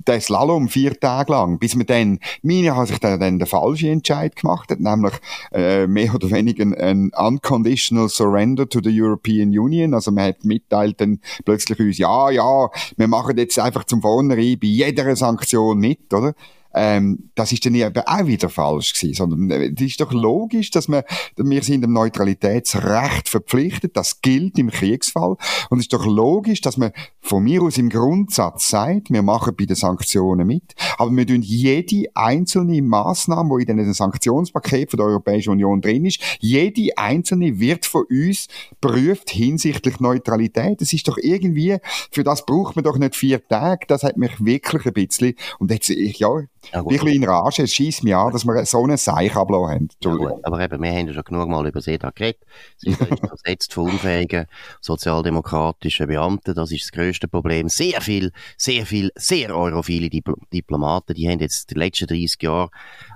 der 0.08 0.22
Slalom 0.22 0.68
vier 0.70 1.00
Tage 1.00 1.32
lang, 1.32 1.60
bis 1.60 1.76
man 1.76 1.86
dann, 1.86 2.20
meine 2.42 2.76
hat 2.76 2.88
sich 2.90 3.00
dann, 3.00 3.20
dann 3.20 3.40
den 3.40 3.48
falschen 3.48 3.90
Entscheid 3.90 4.36
gemacht 4.36 4.70
hat, 4.72 4.80
nämlich 4.80 5.14
äh, 5.52 5.88
mehr 5.88 6.14
oder 6.14 6.30
weniger 6.32 6.66
ein 6.78 7.12
unconditional 7.16 8.10
surrender 8.10 8.68
to 8.68 8.80
the 8.84 9.02
European 9.02 9.58
Union. 9.58 9.94
Also 9.94 10.12
man 10.12 10.26
hat 10.26 10.44
mitteilt 10.44 11.00
dann 11.02 11.20
plötzlich 11.46 11.80
uns, 11.80 11.98
ja, 11.98 12.30
ja, 12.30 12.70
wir 12.98 13.08
machen 13.08 13.38
jetzt 13.38 13.58
einfach 13.60 13.86
zum 13.86 14.02
Vornherein 14.02 14.60
bei 14.60 14.68
jeder 14.68 15.16
Sanktion 15.16 15.80
mit, 15.80 16.14
oder? 16.14 16.34
Ähm, 16.74 17.30
das 17.36 17.52
ist 17.52 17.66
dann 17.66 17.76
eben 17.76 18.04
auch 18.06 18.26
wieder 18.26 18.50
falsch 18.50 18.94
gewesen, 18.94 19.16
sondern 19.16 19.50
äh, 19.52 19.74
es 19.76 19.82
ist 19.82 20.02
doch 20.02 20.12
logisch, 20.12 20.72
dass 20.72 20.88
wir, 20.88 21.06
wir 21.38 21.64
sind 21.64 21.82
dem 21.82 21.94
Neutralitätsrecht 21.94 23.30
verpflichtet, 23.30 23.96
das 23.96 24.22
gilt 24.22 24.58
im 24.58 24.70
Kriegsfall 24.70 25.36
und 25.70 25.80
es 25.80 25.86
ist 25.86 25.94
doch 25.94 26.06
logisch, 26.06 26.62
dass 26.62 26.78
man 26.78 26.92
von 27.22 27.44
mir 27.44 27.62
aus 27.62 27.78
im 27.78 27.90
Grundsatz 27.90 28.70
sagt, 28.70 29.12
wir 29.12 29.22
machen 29.22 29.56
bei 29.58 29.66
den 29.66 29.76
Sanktionen 29.76 30.48
mit, 30.48 30.74
aber 30.98 31.12
wir 31.12 31.28
tun 31.28 31.42
jede 31.42 32.08
einzelne 32.16 32.82
Maßnahme, 32.82 33.58
die 33.60 33.72
in 33.72 33.78
diesem 33.78 33.94
Sanktionspaket 33.94 34.92
von 34.92 34.98
der 34.98 35.08
Europäischen 35.08 35.52
Union 35.52 35.82
drin 35.82 36.06
ist, 36.06 36.20
jede 36.40 36.98
einzelne 36.98 37.60
wird 37.60 37.86
von 37.86 38.06
uns 38.10 38.48
prüft 38.82 39.30
hinsichtlich 39.30 40.00
Neutralität. 40.00 40.82
Das 40.82 40.94
ist 40.94 41.08
doch 41.08 41.18
irgendwie, 41.18 41.78
für 42.12 42.24
das 42.24 42.46
braucht 42.46 42.76
man 42.76 42.84
doch 42.84 42.98
nicht 42.98 43.16
vier 43.16 43.46
Tage, 43.48 43.86
das 43.88 44.04
hat 44.04 44.18
mich 44.18 44.44
wirklich 44.44 44.86
ein 44.86 44.94
bisschen, 44.94 45.36
und 45.60 45.72
jetzt, 45.72 45.90
ich, 45.90 46.20
ja, 46.20 46.30
ja, 46.72 46.82
gut. 46.82 47.02
Ein 47.02 47.08
in 47.08 47.24
Rage, 47.24 47.64
es 47.64 47.74
schießt 47.74 48.04
mich 48.04 48.16
an, 48.16 48.32
dass 48.32 48.46
wir 48.46 48.66
so 48.66 48.84
einen 48.84 48.98
Seich 48.98 49.36
abgelassen 49.36 49.90
haben. 50.04 50.20
Ja, 50.22 50.32
aber 50.44 50.60
eben, 50.62 50.82
wir 50.82 50.92
haben 50.92 51.08
ja 51.08 51.14
schon 51.14 51.24
genug 51.24 51.50
mal 51.50 51.68
über 51.68 51.82
SEDA 51.82 52.12
geredet. 52.12 52.42
SEDA 52.78 53.06
ist 53.06 53.24
ersetzt 53.24 53.74
von 53.74 53.92
unfähigen 53.92 54.46
sozialdemokratischen 54.82 56.08
Beamten. 56.08 56.56
Das 56.56 56.72
ist 56.72 56.84
das 56.84 56.92
grösste 56.92 57.28
Problem. 57.28 57.70
Sehr 57.70 58.02
viel, 58.02 58.32
sehr 58.58 58.86
viel, 58.86 59.12
sehr 59.16 59.56
europhile 59.56 60.10
Dipl 60.10 60.36
Diplomaten, 60.52 61.14
die 61.14 61.30
haben 61.30 61.40
jetzt 61.40 61.72
die 61.72 61.76
letzten 61.76 62.08
30 62.08 62.42
Jahre 62.42 62.70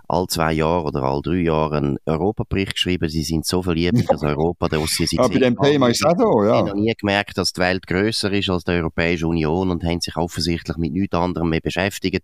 all 0.08 0.28
zwei 0.28 0.54
Jahre 0.54 0.86
oder 0.86 1.04
all 1.04 1.22
drei 1.22 1.42
Jahre 1.42 1.78
einen 1.78 1.98
Europabericht 2.06 2.74
geschrieben. 2.74 3.10
Sie 3.10 3.24
sind 3.24 3.46
so 3.46 3.62
verliebt 3.62 4.00
in 4.00 4.06
das 4.06 4.24
Europa, 4.24 4.68
dass 4.70 4.92
sie 4.92 5.06
sich. 5.06 5.20
Aber 5.20 5.30
bei 5.30 5.40
dem 5.40 5.58
Thema 5.58 5.90
ist 5.90 6.04
es 6.04 6.06
auch 6.06 6.18
so, 6.18 6.44
ja. 6.44 6.50
Sie 6.50 6.58
haben 6.58 6.68
noch 6.68 6.76
nie 6.76 6.94
gemerkt, 6.98 7.38
dass 7.38 7.54
die 7.54 7.62
Welt 7.62 7.86
grösser 7.88 8.32
ist 8.32 8.50
als 8.50 8.64
die 8.64 8.72
Europäische 8.72 9.28
Union 9.28 9.70
und 9.70 9.84
haben 9.84 10.00
sich 10.00 10.16
offensichtlich 10.16 10.78
mit 10.78 10.94
nichts 10.94 11.16
anderem 11.16 11.50
mehr 11.50 11.62
beschäftigt. 11.62 12.24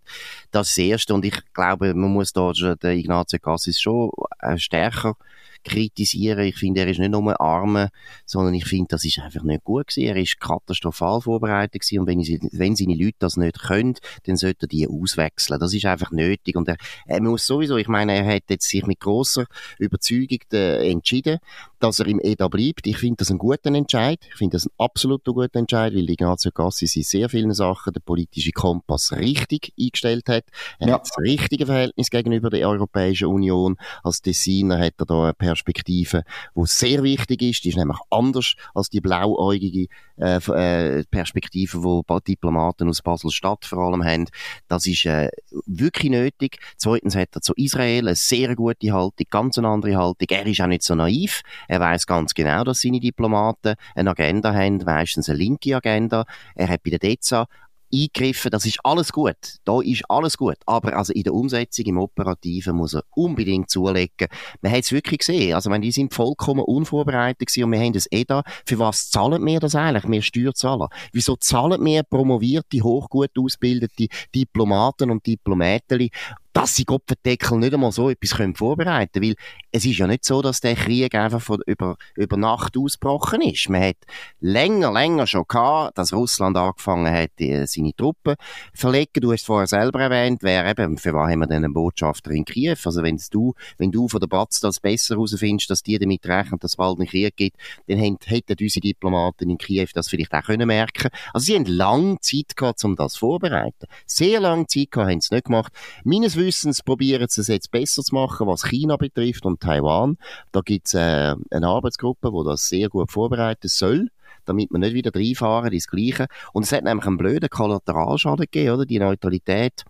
Das 0.51 0.69
ist 0.69 0.77
das 0.77 0.83
Erste. 0.83 1.13
Und 1.13 1.25
ich 1.25 1.35
glaube, 1.53 1.93
man 1.93 2.11
muss 2.11 2.33
da 2.33 2.51
den 2.51 2.99
Ignazio 2.99 3.39
Cassis 3.39 3.79
schon 3.79 4.11
äh, 4.39 4.57
stärker 4.57 5.15
kritisieren. 5.63 6.45
Ich 6.45 6.55
finde, 6.55 6.81
er 6.81 6.87
ist 6.87 6.99
nicht 6.99 7.11
nur 7.11 7.39
arme, 7.39 7.89
sondern 8.25 8.53
ich 8.53 8.65
finde, 8.65 8.87
das 8.89 9.05
ist 9.05 9.19
einfach 9.19 9.43
nicht 9.43 9.63
gut 9.63 9.87
gewesen. 9.87 10.07
Er 10.07 10.15
ist 10.15 10.39
katastrophal 10.39 11.21
vorbereitet 11.21 11.81
gewesen 11.81 11.99
und 11.99 12.07
wenn, 12.07 12.19
ich, 12.19 12.39
wenn 12.51 12.75
seine 12.75 12.95
Leute 12.95 13.17
das 13.19 13.37
nicht 13.37 13.59
können, 13.61 13.95
dann 14.23 14.37
sollte 14.37 14.65
er 14.65 14.67
die 14.67 14.87
auswechseln. 14.87 15.59
Das 15.59 15.73
ist 15.73 15.85
einfach 15.85 16.11
nötig 16.11 16.55
und 16.55 16.67
er, 16.67 16.77
er 17.05 17.21
muss 17.21 17.45
sowieso, 17.45 17.77
ich 17.77 17.87
meine, 17.87 18.13
er 18.13 18.35
hat 18.35 18.43
jetzt 18.49 18.67
sich 18.67 18.85
mit 18.85 18.99
großer 18.99 19.45
Überzeugung 19.79 20.39
äh, 20.51 20.89
entschieden, 20.91 21.39
dass 21.83 21.99
er 21.99 22.07
im 22.07 22.21
EDA 22.21 22.47
bleibt. 22.47 22.87
Ich 22.87 22.97
finde 22.97 23.17
das 23.17 23.29
einen 23.29 23.39
guten 23.39 23.75
Entscheid. 23.75 24.17
Ich 24.29 24.35
finde 24.35 24.55
das 24.55 24.65
einen 24.65 24.75
absolut 24.77 25.25
guten 25.25 25.57
Entscheid, 25.57 25.93
weil 25.93 26.09
Ignazio 26.09 26.51
Cassis 26.51 26.95
in 26.95 27.03
sehr 27.03 27.27
vielen 27.27 27.53
Sachen 27.53 27.91
den 27.91 28.01
politischen 28.01 28.53
Kompass 28.53 29.11
richtig 29.11 29.73
eingestellt 29.77 30.29
hat. 30.29 30.45
Er 30.79 30.87
ja. 30.87 30.93
hat 30.93 31.01
das 31.01 31.17
richtige 31.17 31.65
Verhältnis 31.65 32.09
gegenüber 32.09 32.49
der 32.49 32.69
Europäischen 32.69 33.27
Union. 33.27 33.75
Als 34.01 34.21
Designer 34.21 34.79
hat 34.79 34.93
er 34.97 35.05
da 35.05 35.23
eine 35.23 35.33
Perspektive, 35.33 36.23
die 36.55 36.65
sehr 36.65 37.03
wichtig 37.03 37.41
ist. 37.41 37.65
Die 37.65 37.69
ist 37.69 37.77
nämlich 37.77 37.99
anders 38.09 38.53
als 38.73 38.89
die 38.89 39.01
blauäugige 39.01 39.87
äh, 40.17 40.37
äh 40.37 41.03
Perspektive, 41.11 42.01
die 42.07 42.23
Diplomaten 42.29 42.87
aus 42.87 43.01
Basel-Stadt 43.01 43.65
vor 43.65 43.79
allem 43.79 44.05
haben. 44.05 44.27
Das 44.69 44.87
ist 44.87 45.05
äh, 45.05 45.29
wirklich 45.65 46.11
nötig. 46.11 46.59
Zweitens 46.77 47.17
hat 47.17 47.35
er 47.35 47.41
zu 47.41 47.53
Israel 47.57 48.07
eine 48.07 48.15
sehr 48.15 48.55
gute 48.55 48.93
Haltung, 48.93 49.27
ganz 49.29 49.57
eine 49.57 49.67
andere 49.67 49.97
Haltung. 49.97 50.27
Er 50.29 50.45
ist 50.45 50.61
auch 50.61 50.67
nicht 50.67 50.83
so 50.83 50.95
naiv. 50.95 51.41
Er 51.73 51.79
weiß 51.79 52.05
ganz 52.05 52.35
genau, 52.35 52.63
dass 52.63 52.81
seine 52.81 52.99
Diplomaten 52.99 53.73
eine 53.95 54.11
Agenda 54.11 54.53
haben, 54.53 54.77
meistens 54.85 55.27
eine 55.27 55.39
linke 55.39 55.75
Agenda. 55.75 56.23
Er 56.53 56.69
hat 56.69 56.83
bei 56.83 56.91
der 56.91 56.99
DEZA 56.99 57.47
eingegriffen, 57.91 58.51
das 58.51 58.67
ist 58.67 58.77
alles 58.83 59.11
gut. 59.11 59.35
Da 59.65 59.81
ist 59.81 60.03
alles 60.07 60.37
gut. 60.37 60.57
Aber 60.67 60.95
also 60.95 61.11
in 61.13 61.23
der 61.23 61.33
Umsetzung, 61.33 61.85
im 61.85 61.97
Operativen 61.97 62.75
muss 62.75 62.93
er 62.93 63.03
unbedingt 63.15 63.71
zulegen. 63.71 64.27
Man 64.61 64.71
hat 64.71 64.81
es 64.81 64.91
wirklich 64.91 65.21
gesehen. 65.21 65.55
Also, 65.55 65.71
wenn 65.71 65.81
die 65.81 65.91
sind 65.91 66.13
vollkommen 66.13 66.61
unvorbereitet 66.61 67.47
gewesen 67.47 67.63
und 67.63 67.71
wir 67.71 67.79
haben 67.79 67.93
das 67.93 68.05
EDA. 68.11 68.43
Für 68.67 68.77
was 68.77 69.09
zahlen 69.09 69.43
wir 69.43 69.59
das 69.59 69.73
eigentlich? 69.73 70.07
Wir 70.11 70.21
Steuerzahler. 70.21 70.89
Wieso 71.11 71.35
zahlen 71.37 71.83
wir 71.83 72.03
promovierte, 72.03 72.83
hochgut 72.83 73.31
ausgebildete 73.35 74.09
Diplomaten 74.35 75.09
und 75.09 75.25
Diplomäteli 75.25 76.11
dass 76.53 76.75
sie 76.75 76.85
Kopfendeckel 76.85 77.57
nicht 77.57 77.73
einmal 77.73 77.91
so 77.91 78.09
etwas 78.09 78.35
können 78.35 78.55
vorbereiten 78.55 79.11
können. 79.13 79.29
Weil 79.29 79.35
es 79.71 79.85
ist 79.85 79.97
ja 79.97 80.05
nicht 80.05 80.23
so, 80.23 80.41
dass 80.41 80.61
der 80.61 80.75
Krieg 80.75 81.15
einfach 81.15 81.41
von 81.41 81.59
über, 81.65 81.97
über 82.15 82.37
Nacht 82.37 82.77
ausgebrochen 82.77 83.41
ist. 83.41 83.69
Man 83.69 83.81
hat 83.81 83.97
länger, 84.39 84.91
länger 84.91 85.25
schon 85.25 85.45
gehabt, 85.47 85.97
dass 85.97 86.13
Russland 86.13 86.55
angefangen 86.55 87.11
hat, 87.11 87.31
die, 87.39 87.65
seine 87.65 87.95
Truppen 87.95 88.35
zu 88.73 88.81
verlegen. 88.81 89.21
Du 89.21 89.33
hast 89.33 89.45
vorher 89.45 89.65
selber 89.65 90.01
erwähnt, 90.01 90.43
wer 90.43 90.65
eben, 90.69 90.97
für 90.97 91.13
was 91.13 91.31
haben 91.31 91.39
wir 91.39 91.47
denn 91.47 91.65
einen 91.65 91.73
Botschafter 91.73 92.29
in 92.31 92.45
Kiew? 92.45 92.77
Also 92.85 93.01
wenn 93.01 93.19
du, 93.31 93.55
wenn 93.79 93.91
du 93.91 94.07
von 94.07 94.19
der 94.19 94.27
Batz 94.27 94.59
das 94.59 94.79
besser 94.79 95.15
herausfindest, 95.15 95.71
dass 95.71 95.81
die 95.81 95.97
damit 95.97 96.25
rechnen, 96.27 96.59
dass 96.59 96.73
es 96.73 96.77
bald 96.77 96.99
einen 96.99 97.07
Krieg 97.07 97.35
gibt, 97.35 97.57
dann 97.87 97.97
hätten 97.97 98.55
unsere 98.61 98.81
Diplomaten 98.81 99.49
in 99.49 99.57
Kiew 99.57 99.87
das 99.95 100.07
vielleicht 100.07 100.33
auch 100.33 100.43
können 100.43 100.67
merken. 100.67 101.09
Also 101.33 101.45
sie 101.45 101.55
haben 101.55 101.65
lange 101.65 102.19
Zeit 102.19 102.55
gehabt, 102.55 102.83
um 102.85 102.95
das 102.95 103.15
vorzubereiten. 103.15 103.87
Sehr 104.05 104.39
lange 104.39 104.67
Zeit 104.67 104.91
gehabt, 104.91 105.09
haben 105.09 105.21
sie 105.21 105.33
nicht 105.33 105.45
gemacht. 105.45 105.73
Meines 106.03 106.35
Wissens 106.45 106.83
probieren 106.83 107.27
sie 107.29 107.41
es 107.41 107.47
jetzt 107.47 107.71
besser 107.71 108.03
zu 108.03 108.13
machen, 108.15 108.47
was 108.47 108.65
China 108.65 108.97
betrifft 108.97 109.45
und 109.45 109.61
Taiwan. 109.61 110.17
Da 110.51 110.61
gibt 110.61 110.87
es 110.87 110.93
äh, 110.93 111.35
eine 111.51 111.67
Arbeitsgruppe, 111.67 112.31
die 112.31 112.45
das 112.45 112.67
sehr 112.67 112.89
gut 112.89 113.11
vorbereiten 113.11 113.67
soll 113.67 114.09
damit 114.45 114.71
wir 114.71 114.79
nicht 114.79 114.93
wieder 114.93 115.15
reinfahren 115.15 115.71
ins 115.71 115.87
Gleiche. 115.87 116.27
Und 116.51 116.63
es 116.63 116.73
hat 116.73 116.83
nämlich 116.83 117.05
einen 117.05 117.15
blöden 117.15 117.47
Kollateralschaden 117.47 118.45
gegeben, 118.51 118.75
oder? 118.75 118.85
Die 118.85 118.99
Neutralität 118.99 119.85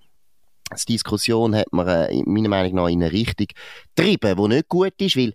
die 0.81 0.93
Diskussion 0.93 1.55
hat 1.55 1.71
man 1.71 1.87
äh, 1.87 2.23
meiner 2.25 2.49
Meinung 2.49 2.75
nach 2.75 2.87
in 2.87 3.03
eine 3.03 3.11
Richtung 3.11 3.47
getrieben, 3.95 4.35
die 4.37 4.55
nicht 4.55 4.69
gut 4.69 4.93
ist, 4.97 5.17
weil 5.17 5.33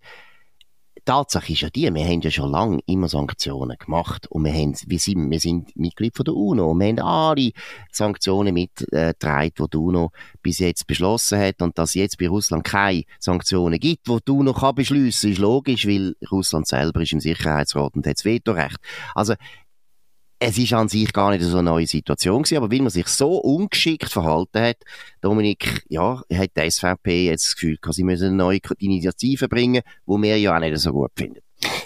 Tatsache 1.05 1.53
ist 1.53 1.63
ja 1.63 1.71
die, 1.71 1.93
wir 1.93 2.05
haben 2.05 2.21
ja 2.21 2.31
schon 2.31 2.51
lange 2.51 2.81
immer 2.87 3.09
Sanktionen 3.09 3.77
gemacht 3.79 4.27
und 4.29 4.45
wir, 4.45 4.53
haben, 4.53 4.75
wir, 4.87 4.99
sind, 4.99 5.31
wir 5.31 5.41
sind 5.41 5.77
Mitglied 5.77 6.17
von 6.17 6.25
der 6.25 6.35
UNO 6.35 6.71
und 6.71 6.81
wir 6.81 6.89
haben 6.89 6.99
alle 7.01 7.51
Sanktionen 7.93 8.55
mitgetragen, 8.55 9.53
die 9.59 9.65
die 9.71 9.77
UNO 9.77 10.11
bis 10.43 10.59
jetzt 10.59 10.87
beschlossen 10.87 11.39
hat 11.39 11.63
und 11.63 11.79
dass 11.79 11.95
jetzt 11.95 12.19
bei 12.19 12.29
Russland 12.29 12.65
keine 12.65 13.05
Sanktionen 13.19 13.79
gibt, 13.79 14.09
die 14.09 14.19
die 14.27 14.33
UNO 14.33 14.53
kann 14.53 14.75
beschliessen, 14.75 15.33
ist 15.33 15.39
logisch, 15.39 15.87
weil 15.87 16.15
Russland 16.31 16.67
selber 16.67 17.03
ist 17.03 17.13
im 17.13 17.21
Sicherheitsrat 17.21 17.95
und 17.95 18.07
hat 18.07 18.17
das 18.17 18.25
Vetorecht. 18.25 18.79
Also 19.15 19.35
es 20.39 20.59
ist 20.59 20.73
an 20.73 20.89
sich 20.89 21.13
gar 21.13 21.31
nicht 21.31 21.43
so 21.43 21.59
eine 21.59 21.71
neue 21.71 21.87
Situation 21.87 22.43
gewesen, 22.43 22.59
aber 22.59 22.71
weil 22.71 22.81
man 22.81 22.91
sich 22.91 23.09
so 23.09 23.39
ungeschickt 23.39 24.11
verhalten 24.11 24.61
hat, 24.61 24.77
Dominik, 25.21 25.85
ja, 25.89 26.23
hat 26.33 26.51
die 26.57 26.71
SVP 26.71 27.27
jetzt 27.27 27.47
das 27.47 27.55
Gefühl, 27.57 27.79
sie 27.91 28.05
müssen 28.05 28.29
eine 28.29 28.37
neue 28.37 28.61
Initiative 28.79 29.49
bringen, 29.49 29.83
wo 30.07 30.21
wir 30.21 30.39
ja 30.39 30.57
auch 30.57 30.61
nicht 30.61 30.79
so 30.79 30.93
gut 30.93 31.11
finden. 31.17 31.41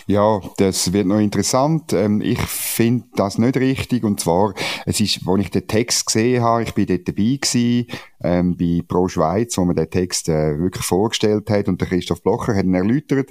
Ja, 0.06 0.40
das 0.58 0.92
wird 0.92 1.06
noch 1.06 1.18
interessant. 1.18 1.92
Ähm, 1.92 2.20
ich 2.20 2.40
finde 2.40 3.06
das 3.14 3.38
nicht 3.38 3.56
richtig. 3.56 4.04
Und 4.04 4.20
zwar, 4.20 4.52
es 4.84 5.00
ist, 5.00 5.20
als 5.26 5.40
ich 5.40 5.50
den 5.50 5.66
Text 5.66 6.06
gesehen 6.06 6.42
habe, 6.42 6.64
ich 6.64 6.74
bin 6.74 6.86
dort 6.86 7.08
dabei 7.08 7.38
gewesen, 7.40 7.86
ähm, 8.22 8.56
bei 8.56 8.82
Pro 8.86 9.08
Schweiz, 9.08 9.56
wo 9.56 9.64
man 9.64 9.76
den 9.76 9.88
Text 9.88 10.28
äh, 10.28 10.58
wirklich 10.58 10.84
vorgestellt 10.84 11.48
hat 11.48 11.68
und 11.68 11.80
der 11.80 11.88
Christoph 11.88 12.22
Blocher 12.22 12.54
hat 12.54 12.64
ihn 12.64 12.74
erläutert. 12.74 13.30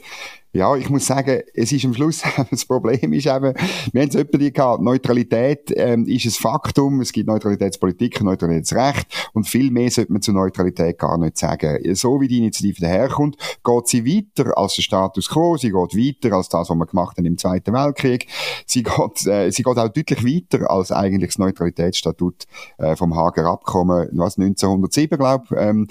Ja, 0.54 0.76
ich 0.76 0.90
muss 0.90 1.06
sagen, 1.06 1.44
es 1.54 1.72
ist 1.72 1.86
am 1.86 1.94
Schluss, 1.94 2.24
das 2.52 2.66
Problem 2.66 3.14
ist 3.14 3.26
eben, 3.26 3.54
wir 3.94 4.02
haben 4.02 4.10
es 4.10 4.16
etwa 4.16 4.38
gehabt, 4.38 4.84
Neutralität 4.84 5.72
ähm, 5.78 6.06
ist 6.06 6.26
ein 6.26 6.32
Faktum, 6.32 7.00
es 7.00 7.14
gibt 7.14 7.28
Neutralitätspolitik, 7.28 8.22
Neutralitätsrecht 8.22 9.08
und 9.32 9.48
viel 9.48 9.72
mehr 9.72 9.90
sollte 9.90 10.12
man 10.12 10.22
zur 10.22 10.34
Neutralität 10.34 11.00
gar 11.00 11.18
nicht 11.18 11.38
sagen. 11.38 11.96
So 11.96 12.20
wie 12.20 12.28
die 12.28 12.40
Initiative 12.40 12.82
daherkommt, 12.82 13.38
geht 13.64 13.88
sie 13.88 14.06
weiter 14.06 14.58
als 14.58 14.76
der 14.76 14.82
Status 14.82 15.30
quo, 15.30 15.56
sie 15.56 15.72
geht 15.72 15.96
weiter 15.96 16.36
als 16.36 16.50
das, 16.50 16.70
was 16.70 16.76
wir 16.76 16.86
gemacht 16.86 17.18
haben 17.18 17.26
im 17.26 17.38
Zweiten 17.38 17.72
Weltkrieg, 17.72 18.28
sie 18.66 18.84
geht, 18.84 19.28
äh, 19.28 19.52
sie 19.52 19.64
geht 19.64 19.78
auch 19.78 19.88
deutlich 19.88 20.26
weiter 20.26 20.70
als 20.70 20.92
eigentlich 20.92 21.30
das 21.30 21.38
Neutralitätsstatut 21.38 22.44
äh, 22.78 22.98
vom 22.98 23.16
Hager 23.16 23.46
Abkommen, 23.46 24.10
was 24.12 24.38
1907, 24.38 25.18
glaube 25.18 25.56
ähm, 25.58 25.88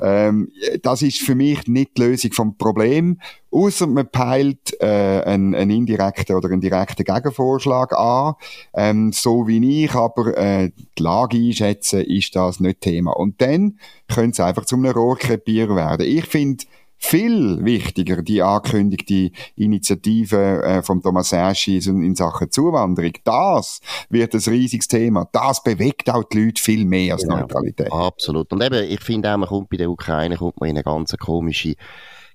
ähm, 0.00 0.52
das 0.82 1.02
ist 1.02 1.18
für 1.18 1.34
mich 1.34 1.66
nicht 1.66 1.98
die 1.98 2.02
Lösung 2.02 2.32
vom 2.32 2.56
Problem, 2.56 3.18
Außer 3.54 3.86
man 3.86 4.10
peilt 4.10 4.76
äh, 4.80 5.22
einen, 5.24 5.54
einen 5.54 5.70
indirekten 5.70 6.34
oder 6.34 6.50
einen 6.50 6.60
direkten 6.60 7.04
Gegenvorschlag 7.04 7.92
an. 7.92 8.34
Ähm, 8.74 9.12
so 9.12 9.46
wie 9.46 9.84
ich 9.84 9.94
aber 9.94 10.36
äh, 10.36 10.70
die 10.98 11.02
Lage 11.02 11.36
einschätze, 11.36 12.02
ist 12.02 12.34
das 12.34 12.58
nicht 12.58 12.80
Thema. 12.80 13.12
Und 13.12 13.40
dann 13.40 13.78
könnte 14.08 14.32
es 14.32 14.40
einfach 14.40 14.64
zu 14.64 14.74
einem 14.74 14.90
Rohrkrepier 14.90 15.68
werden. 15.76 16.04
Ich 16.04 16.26
finde, 16.26 16.64
viel 16.96 17.64
wichtiger 17.64 18.22
die 18.22 18.42
angekündigte 18.42 19.30
Initiative 19.56 20.62
äh, 20.62 20.82
von 20.82 21.02
Thomas 21.02 21.32
Eschi 21.32 21.78
in 21.78 22.14
Sachen 22.14 22.50
Zuwanderung. 22.50 23.12
Das 23.24 23.80
wird 24.08 24.34
ein 24.34 24.40
riesiges 24.40 24.88
Thema. 24.88 25.28
Das 25.30 25.62
bewegt 25.62 26.10
auch 26.10 26.24
die 26.24 26.46
Leute 26.46 26.62
viel 26.62 26.84
mehr 26.84 27.14
als 27.14 27.22
genau. 27.22 27.40
Neutralität. 27.40 27.92
Absolut. 27.92 28.52
Und 28.52 28.62
eben, 28.62 28.90
ich 28.90 29.00
finde 29.00 29.32
auch, 29.32 29.36
man 29.36 29.48
kommt 29.48 29.68
bei 29.70 29.76
der 29.76 29.90
Ukraine 29.90 30.36
kommt 30.36 30.58
man 30.58 30.70
in 30.70 30.76
eine 30.76 30.82
ganz 30.82 31.14
komische 31.18 31.74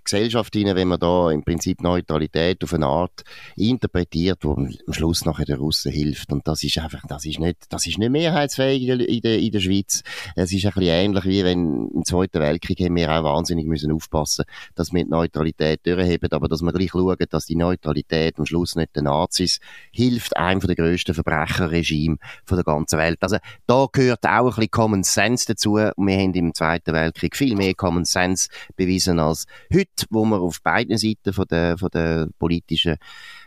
Gesellschaft 0.03 0.53
hinein, 0.53 0.75
wenn 0.75 0.87
man 0.87 0.99
da 0.99 1.31
im 1.31 1.43
Prinzip 1.43 1.81
Neutralität 1.81 2.63
auf 2.63 2.73
eine 2.73 2.87
Art 2.87 3.23
interpretiert, 3.55 4.39
wo 4.43 4.53
am 4.53 4.69
Schluss 4.89 5.25
nachher 5.25 5.45
der 5.45 5.57
Russen 5.57 5.91
hilft. 5.91 6.31
Und 6.31 6.47
das 6.47 6.63
ist 6.63 6.77
einfach, 6.77 7.01
das 7.07 7.25
ist 7.25 7.39
nicht, 7.39 7.57
das 7.69 7.85
ist 7.87 7.97
nicht 7.97 8.11
mehrheitsfähig 8.11 8.87
in 8.87 9.21
der, 9.21 9.39
in 9.39 9.51
der 9.51 9.59
Schweiz. 9.59 10.03
Es 10.35 10.51
ist 10.51 10.65
ein 10.65 10.71
bisschen 10.71 10.89
ähnlich 10.89 11.25
wie 11.25 11.43
wenn 11.43 11.89
im 11.93 12.05
Zweiten 12.05 12.39
Weltkrieg 12.39 12.79
haben 12.81 12.95
wir 12.95 13.11
auch 13.11 13.23
wahnsinnig 13.23 13.65
müssen 13.65 13.91
aufpassen, 13.91 14.45
dass 14.75 14.93
wir 14.93 15.03
die 15.03 15.09
Neutralität 15.09 15.85
durchheben, 15.85 16.31
aber 16.31 16.47
dass 16.47 16.61
wir 16.61 16.71
gleich 16.71 16.91
schauen, 16.91 17.17
dass 17.29 17.45
die 17.45 17.55
Neutralität 17.55 18.39
am 18.39 18.45
Schluss 18.45 18.75
nicht 18.75 18.95
den 18.95 19.05
Nazis 19.05 19.59
hilft, 19.91 20.37
einem 20.37 20.59
der 20.59 20.75
grössten 20.75 21.13
Verbrecherregime 21.13 22.17
von 22.45 22.57
der 22.57 22.63
ganzen 22.63 22.97
Welt. 22.97 23.19
Also 23.21 23.37
da 23.67 23.87
gehört 23.91 24.25
auch 24.25 24.45
ein 24.45 24.45
bisschen 24.45 24.71
Common 24.71 25.03
Sense 25.03 25.45
dazu. 25.47 25.75
wir 25.75 25.91
haben 26.17 26.33
im 26.33 26.53
Zweiten 26.53 26.93
Weltkrieg 26.93 27.35
viel 27.35 27.55
mehr 27.55 27.73
Common 27.73 28.05
Sense 28.05 28.49
bewiesen 28.75 29.19
als 29.19 29.45
heute, 29.73 29.98
wo 30.09 30.25
wir 30.25 30.39
auf 30.39 30.61
beiden 30.61 30.97
Seiten 30.97 31.33
von 31.33 31.45
der, 31.49 31.77
von 31.77 31.89
der 31.89 32.27
politischen, 32.37 32.95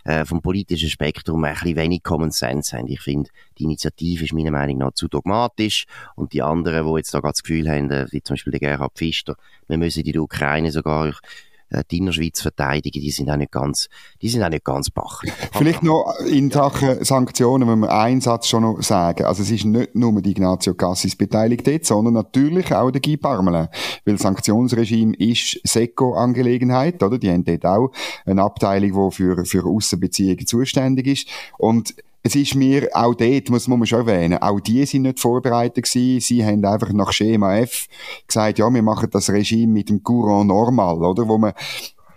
äh, 0.05 0.25
vom 0.25 0.43
politischen 0.43 0.91
Spektrum 0.91 1.45
ein 1.45 1.55
bisschen 1.55 1.77
wenig 1.77 2.03
Common 2.03 2.31
Sense 2.31 2.77
haben. 2.77 2.88
Ich 2.88 3.01
finde, 3.01 3.31
die 3.59 3.65
Initiative 3.65 4.25
ist 4.25 4.33
meiner 4.33 4.51
Meinung 4.51 4.79
nach 4.79 4.93
zu 4.93 5.09
dogmatisch 5.09 5.87
und 6.17 6.33
die 6.33 6.43
anderen, 6.43 6.87
die 6.87 6.97
jetzt 6.97 7.15
da 7.15 7.21
gerade 7.21 7.33
das 7.33 7.43
Gefühl 7.43 7.69
haben, 7.69 7.91
äh, 7.91 8.07
wie 8.11 8.23
zum 8.23 8.35
Beispiel 8.35 8.53
der 8.53 8.61
Gerhard 8.61 8.95
Pfister, 8.95 9.37
wir 9.69 9.79
müssen 9.79 10.03
die 10.03 10.19
Ukraine 10.19 10.71
sogar 10.71 11.15
äh, 11.72 11.82
die 11.90 11.98
Innerschweiz 11.98 12.40
verteidigen, 12.40 13.00
die 13.00 13.11
sind 13.11 13.30
auch 13.30 13.37
nicht 13.37 13.52
ganz, 13.52 13.88
die 14.20 14.28
sind 14.28 14.42
auch 14.42 14.48
nicht 14.48 14.64
ganz 14.64 14.90
bach. 14.90 15.22
Vielleicht 15.52 15.82
noch 15.82 16.14
in 16.26 16.50
Sachen 16.50 17.04
Sanktionen, 17.04 17.68
wenn 17.68 17.80
wir 17.80 17.92
einen 17.92 18.20
Satz 18.20 18.48
schon 18.48 18.62
noch 18.62 18.82
sagen. 18.82 19.24
Also 19.24 19.42
es 19.42 19.50
ist 19.50 19.64
nicht 19.64 19.94
nur 19.94 20.20
die 20.20 20.30
Ignazio 20.30 20.74
Cassis 20.74 21.16
beteiligt 21.16 21.66
dort, 21.66 21.85
sondern 21.85 22.14
natürlich 22.14 22.74
auch 22.74 22.90
der 22.90 23.00
Guy 23.00 23.16
Parmelin. 23.16 23.68
Weil 24.04 24.14
das 24.14 24.22
Sanktionsregime 24.22 25.14
ist 25.16 25.61
SECO-Angelegenheit, 25.64 27.02
oder? 27.02 27.18
Die 27.18 27.30
haben 27.30 27.44
dort 27.44 27.64
auch 27.64 27.92
eine 28.26 28.42
Abteilung, 28.42 29.11
die 29.11 29.16
für, 29.16 29.44
für 29.44 29.64
Aussenbeziehungen 29.64 30.46
zuständig 30.46 31.06
ist. 31.06 31.28
Und 31.58 31.94
es 32.22 32.37
ist 32.37 32.54
mir 32.54 32.88
auch 32.92 33.14
dort, 33.14 33.50
muss 33.50 33.66
man 33.66 33.85
schon 33.87 34.06
erwähnen, 34.06 34.38
auch 34.40 34.61
die 34.61 34.87
sind 34.87 35.02
nicht 35.02 35.18
vorbereitet 35.18 35.85
gewesen. 35.85 36.20
Sie 36.20 36.44
haben 36.44 36.64
einfach 36.64 36.92
nach 36.92 37.12
Schema 37.12 37.56
F 37.56 37.87
gesagt, 38.26 38.58
ja, 38.58 38.72
wir 38.72 38.82
machen 38.82 39.08
das 39.11 39.30
Regime 39.30 39.72
mit 39.72 39.88
dem 39.88 40.02
Courant 40.02 40.46
normal, 40.46 41.02
oder? 41.02 41.26
Wo 41.26 41.38
man 41.38 41.52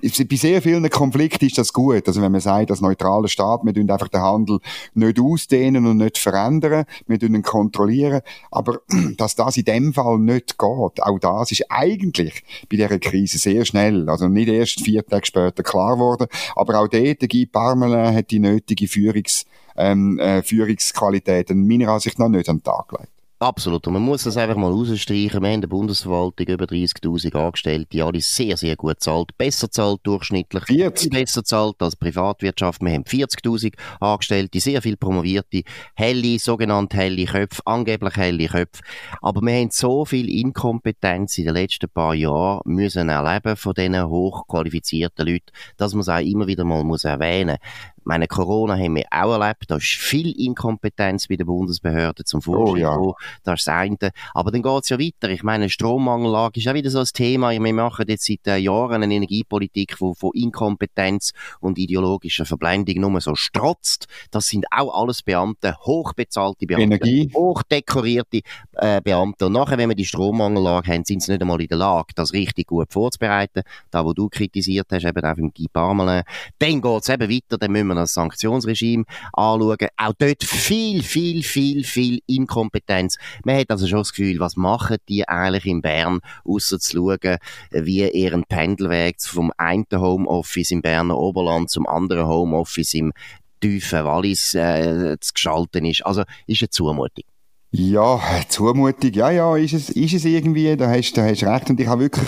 bei 0.02 0.36
sehr 0.36 0.62
vielen 0.62 0.88
Konflikten 0.90 1.46
ist 1.46 1.58
das 1.58 1.74
gut. 1.74 2.08
Also 2.08 2.22
wenn 2.22 2.32
man 2.32 2.42
sagt, 2.42 2.70
als 2.70 2.82
neutraler 2.82 3.28
Staat, 3.28 3.62
wir 3.64 3.74
tun 3.74 3.90
einfach 3.90 4.10
den 4.10 4.22
Handel 4.22 4.60
nicht 4.94 5.20
ausdehnen 5.20 5.88
und 5.88 5.98
nicht 5.98 6.20
verändern, 6.20 6.86
wir 7.08 7.20
tun 7.20 7.34
ihn 7.34 7.42
kontrollieren. 7.42 8.22
Aber 8.52 8.82
dass 9.18 9.36
das 9.36 9.58
in 9.58 9.66
dem 9.66 9.94
Fall 9.94 10.20
nicht 10.20 10.60
geht, 10.60 11.04
auch 11.04 11.20
das 11.20 11.52
ist 11.52 11.66
eigentlich 11.70 12.44
bei 12.70 12.78
dieser 12.78 13.00
Krise 13.00 13.40
sehr 13.40 13.66
schnell, 13.66 14.08
also 14.10 14.28
nicht 14.28 14.50
erst 14.50 14.82
vier 14.82 15.04
Tage 15.04 15.26
später 15.26 15.64
klar 15.64 15.96
geworden, 15.96 16.28
aber 16.56 16.80
auch 16.80 16.88
dort, 16.88 17.28
Guy 17.28 17.48
Parmelin 17.48 18.16
hat 18.16 18.30
die 18.30 18.40
nötige 18.40 18.88
Führungs, 18.88 19.46
ähm, 19.76 20.20
äh, 20.20 20.42
Führungsqualitäten 20.42 21.68
meiner 21.68 21.90
Ansicht 21.90 22.20
nach 22.20 22.30
nicht 22.30 22.50
an 22.50 22.58
den 22.58 22.64
Tag 22.64 22.90
gelegt. 22.90 23.10
Absolut. 23.40 23.86
Und 23.86 23.94
man 23.94 24.02
muss 24.02 24.24
das 24.24 24.38
einfach 24.38 24.56
mal 24.56 24.72
rausstreichen. 24.72 25.42
Wir 25.42 25.50
haben 25.50 25.56
in 25.56 25.62
der 25.62 25.68
Bundesverwaltung 25.68 26.48
über 26.48 26.64
30.000 26.64 27.36
Angestellte, 27.36 28.04
alle 28.04 28.22
sehr, 28.22 28.56
sehr 28.56 28.78
gut 28.78 29.02
zahlt. 29.02 29.38
Besser 29.38 29.70
zahlt 29.70 30.00
durchschnittlich. 30.04 30.64
40. 30.64 31.12
Besser 31.12 31.44
zahlt 31.44 31.76
als 31.82 31.98
Privatwirtschaft. 31.98 32.82
Wir 32.82 32.94
haben 32.94 33.04
40.000 33.04 33.74
Angestellte, 34.00 34.62
sehr 34.62 34.82
viel 34.82 34.96
promovierte, 34.96 35.64
helle, 35.96 36.40
sogenannte 36.40 36.96
helle 36.96 37.26
Köpfe, 37.26 37.62
angeblich 37.66 38.16
helle 38.16 38.48
Köpfe. 38.48 38.82
Aber 39.22 39.42
wir 39.42 39.54
haben 39.54 39.70
so 39.70 40.06
viel 40.06 40.30
Inkompetenz 40.30 41.38
in 41.38 41.46
den 41.46 41.56
letzten 41.56 41.90
paar 41.90 42.16
Jahren 42.16 42.62
müssen 42.64 43.10
erleben 43.10 43.58
von 43.58 43.74
diesen 43.74 44.08
hochqualifizierten 44.08 45.28
Leuten, 45.28 45.52
dass 45.76 45.94
man 45.94 46.02
es 46.02 46.10
auch 46.10 46.20
immer 46.20 46.48
wieder 46.48 46.64
mal 46.64 46.86
muss 46.86 47.04
erwähnen 47.04 47.58
meine, 48.06 48.28
Corona 48.28 48.76
haben 48.76 48.96
wir 48.96 49.06
auch 49.12 49.40
erlebt. 49.40 49.66
Da 49.68 49.78
ist 49.78 49.86
viel 49.86 50.32
Inkompetenz 50.40 51.28
bei 51.28 51.36
den 51.36 51.46
Bundesbehörden 51.48 52.26
zum 52.26 52.42
Vorschein 52.42 52.86
oh, 52.86 53.10
ja. 53.10 53.14
Das 53.44 53.60
ist 53.60 53.68
das 53.68 53.74
eine. 53.74 53.98
Aber 54.34 54.52
dann 54.52 54.62
geht's 54.62 54.90
ja 54.90 55.00
weiter. 55.00 55.30
Ich 55.30 55.44
meine, 55.44 55.70
Strommangellage 55.70 56.60
ist 56.60 56.68
auch 56.68 56.74
wieder 56.74 56.90
so 56.90 57.00
ein 57.00 57.06
Thema. 57.14 57.52
Wir 57.52 57.74
machen 57.74 58.06
jetzt 58.08 58.26
seit 58.26 58.46
äh, 58.48 58.58
Jahren 58.58 59.04
eine 59.04 59.14
Energiepolitik, 59.14 59.96
die 60.00 60.14
von 60.16 60.32
Inkompetenz 60.34 61.34
und 61.60 61.78
ideologischer 61.78 62.46
Verblendung 62.46 63.02
nur 63.02 63.22
so 63.22 63.36
strotzt. 63.36 64.08
Das 64.32 64.48
sind 64.48 64.66
auch 64.72 64.94
alles 64.94 65.24
Beamte, 65.24 65.76
hochbezahlte 65.82 66.66
Beamte, 66.66 66.84
Energie. 66.84 67.32
hochdekorierte 67.34 68.42
äh, 68.74 69.02
Beamte. 69.02 69.48
Und 69.48 69.54
nachher, 69.54 69.78
wenn 69.78 69.90
wir 69.90 69.96
die 69.96 70.06
Strommangellage 70.06 70.92
haben, 70.92 71.06
sind 71.06 71.22
sie 71.22 71.32
nicht 71.32 71.42
einmal 71.42 71.62
in 71.62 71.68
der 71.68 71.78
Lage, 71.78 72.14
das 72.16 72.34
richtig 72.34 72.68
gut 72.68 72.92
vorzubereiten. 72.92 73.64
Da, 73.92 74.06
wo 74.06 74.14
du 74.14 74.30
kritisiert 74.30 74.88
hast, 74.92 75.06
eben 75.06 75.26
auch 75.26 75.38
im 75.38 75.52
Guy 75.54 75.68
Parmelin. 75.72 76.24
Dann 76.60 76.82
geht's 76.82 77.10
eben 77.10 77.30
weiter, 77.30 77.58
dann 77.58 77.72
müssen 77.72 77.88
wir 77.88 77.95
das 77.96 78.14
Sanktionsregime 78.14 79.06
anschauen. 79.34 79.88
Auch 79.98 80.14
dort 80.18 80.44
viel, 80.44 81.04
viel, 81.04 81.44
viel, 81.44 81.84
viel 81.84 82.20
Inkompetenz. 82.28 83.18
Man 83.44 83.58
hat 83.60 83.70
also 83.70 83.88
schon 83.88 84.00
das 84.00 84.14
Gefühl, 84.14 84.40
was 84.40 84.56
machen 84.56 84.98
die 85.10 85.28
eigentlich 85.28 85.66
in 85.66 85.82
Bern, 85.82 86.20
außer 86.44 86.80
zu 86.80 86.98
schauen, 86.98 87.38
wie 87.72 88.10
ihren 88.10 88.44
Pendelweg 88.46 89.22
vom 89.22 89.52
einen 89.58 89.86
Homeoffice 89.92 90.72
im 90.72 90.82
Berner 90.82 91.18
Oberland 91.18 91.70
zum 91.70 91.88
anderen 91.88 92.28
Homeoffice 92.28 92.94
im 92.94 93.14
tiefen 93.60 94.06
Wallis 94.06 94.54
äh, 94.54 95.18
zu 95.20 95.34
gestalten 95.34 95.86
ist. 95.86 96.06
Also 96.06 96.24
ist 96.48 96.62
eine 96.62 96.70
Zumutung. 96.70 97.24
Ja, 97.72 98.22
Zumutung, 98.48 99.12
ja, 99.12 99.32
ja, 99.32 99.58
ist 99.58 99.74
es, 99.74 99.90
ist 99.90 100.14
es 100.14 100.24
irgendwie, 100.24 100.78
da 100.78 100.90
hast, 100.90 101.18
hast 101.18 101.44
recht. 101.44 101.70
Und 101.70 101.80
ich 101.80 101.88
habe 101.88 102.04
wirklich 102.04 102.26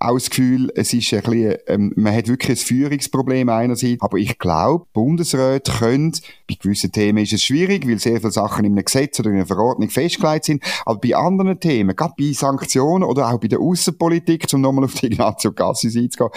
auch 0.00 0.14
das 0.14 0.30
Gefühl, 0.30 0.70
es 0.74 0.92
ist 0.92 1.12
ein 1.12 1.22
bisschen, 1.22 1.56
ähm, 1.66 1.92
man 1.96 2.14
hat 2.14 2.28
wirklich 2.28 2.50
ein 2.50 2.64
Führungsproblem 2.64 3.48
einerseits, 3.48 4.02
aber 4.02 4.18
ich 4.18 4.38
glaube, 4.38 4.86
Bundesräte 4.92 5.72
können, 5.72 6.12
bei 6.48 6.56
gewissen 6.60 6.92
Themen 6.92 7.22
ist 7.22 7.32
es 7.32 7.42
schwierig, 7.42 7.86
weil 7.86 7.98
sehr 7.98 8.20
viele 8.20 8.30
Sachen 8.30 8.64
in 8.64 8.72
einem 8.72 8.84
Gesetz 8.84 9.18
oder 9.20 9.30
in 9.30 9.36
einer 9.36 9.46
Verordnung 9.46 9.90
festgelegt 9.90 10.44
sind, 10.44 10.62
aber 10.84 11.00
bei 11.00 11.14
anderen 11.16 11.58
Themen, 11.58 11.96
gerade 11.96 12.14
bei 12.18 12.32
Sanktionen 12.32 13.04
oder 13.04 13.28
auch 13.28 13.38
bei 13.38 13.48
der 13.48 13.60
Außenpolitik, 13.60 14.46
um 14.52 14.60
nochmal 14.60 14.84
auf 14.84 14.94
die 14.94 15.06
Ignazio 15.06 15.52
Cassis 15.52 15.96
einzugehen, 15.96 16.30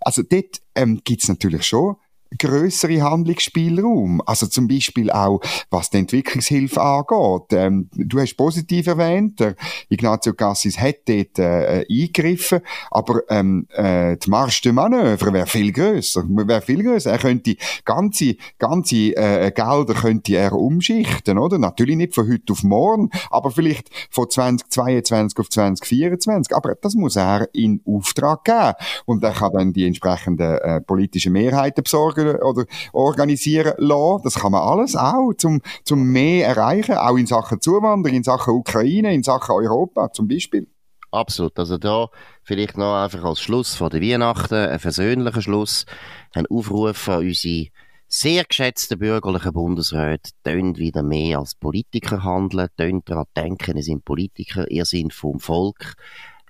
also 0.00 0.22
dort 0.22 0.60
ähm, 0.74 1.00
gibt 1.04 1.22
es 1.22 1.28
natürlich 1.28 1.64
schon 1.64 1.96
größere 2.36 3.02
Handlungsspielraum. 3.02 4.20
Also 4.26 4.46
zum 4.46 4.68
Beispiel 4.68 5.10
auch, 5.10 5.40
was 5.70 5.90
die 5.90 5.98
Entwicklungshilfe 5.98 6.80
angeht. 6.80 7.52
Ähm, 7.52 7.88
du 7.94 8.20
hast 8.20 8.36
positiv 8.36 8.86
erwähnt, 8.86 9.40
der 9.40 9.54
Ignazio 9.88 10.34
Cassis 10.34 10.78
hat 10.78 10.96
dort 11.06 11.38
äh, 11.38 11.86
eingegriffen, 11.88 12.60
aber 12.90 13.20
ähm, 13.30 13.66
äh, 13.72 14.16
die 14.16 14.30
Marge 14.30 14.60
de 14.64 14.72
Manöver 14.72 15.32
wäre 15.32 15.46
viel 15.46 15.72
grösser. 15.72 16.24
Wäre 16.28 16.60
viel 16.60 16.82
grösser. 16.82 17.12
Er 17.12 17.18
könnte 17.18 17.56
ganze, 17.84 18.36
ganze 18.58 19.16
äh, 19.16 19.50
Gelder 19.50 19.94
könnte 19.94 20.36
er 20.36 20.52
umschichten, 20.52 21.38
oder? 21.38 21.58
Natürlich 21.58 21.96
nicht 21.96 22.14
von 22.14 22.30
heute 22.30 22.52
auf 22.52 22.62
morgen, 22.62 23.10
aber 23.30 23.50
vielleicht 23.50 23.88
von 24.10 24.28
2022 24.28 25.38
auf 25.38 25.48
2024. 25.48 26.54
Aber 26.54 26.74
das 26.74 26.94
muss 26.94 27.16
er 27.16 27.48
in 27.54 27.80
Auftrag 27.86 28.44
geben. 28.44 28.74
Und 29.06 29.24
er 29.24 29.32
kann 29.32 29.52
dann 29.52 29.72
die 29.72 29.86
entsprechenden 29.86 30.58
äh, 30.58 30.80
politischen 30.80 31.32
Mehrheiten 31.32 31.82
besorgen 31.82 32.17
sorgen 32.17 32.17
oder 32.18 32.64
organisieren 32.92 33.74
lassen. 33.78 34.22
Das 34.24 34.34
kann 34.34 34.52
man 34.52 34.62
alles 34.62 34.96
auch, 34.96 35.32
zum, 35.34 35.60
zum 35.84 36.04
mehr 36.04 36.46
erreichen, 36.46 36.96
auch 36.96 37.16
in 37.16 37.26
Sachen 37.26 37.60
Zuwanderung, 37.60 38.16
in 38.16 38.24
Sachen 38.24 38.54
Ukraine, 38.54 39.14
in 39.14 39.22
Sachen 39.22 39.54
Europa 39.54 40.12
zum 40.12 40.28
Beispiel. 40.28 40.66
Absolut. 41.10 41.58
Also 41.58 41.78
da 41.78 42.08
vielleicht 42.42 42.76
noch 42.76 43.02
einfach 43.02 43.24
als 43.24 43.40
Schluss 43.40 43.74
von 43.74 43.90
der 43.90 44.02
Weihnachten, 44.02 44.54
ein 44.54 44.78
versöhnlicher 44.78 45.42
Schluss, 45.42 45.86
ein 46.34 46.46
Aufruf 46.46 47.08
an 47.08 47.20
unsere 47.20 47.68
sehr 48.08 48.44
geschätzten 48.44 48.98
bürgerlichen 48.98 49.52
Bundesräte, 49.52 50.30
tönt 50.42 50.78
wieder 50.78 51.02
mehr 51.02 51.38
als 51.38 51.54
Politiker 51.54 52.24
handeln, 52.24 52.68
tönt 52.76 53.08
daran 53.08 53.26
denken, 53.36 53.76
ihr 53.76 53.82
sind 53.82 54.04
Politiker, 54.04 54.70
ihr 54.70 54.84
seid 54.84 55.12
vom 55.12 55.40
Volk, 55.40 55.94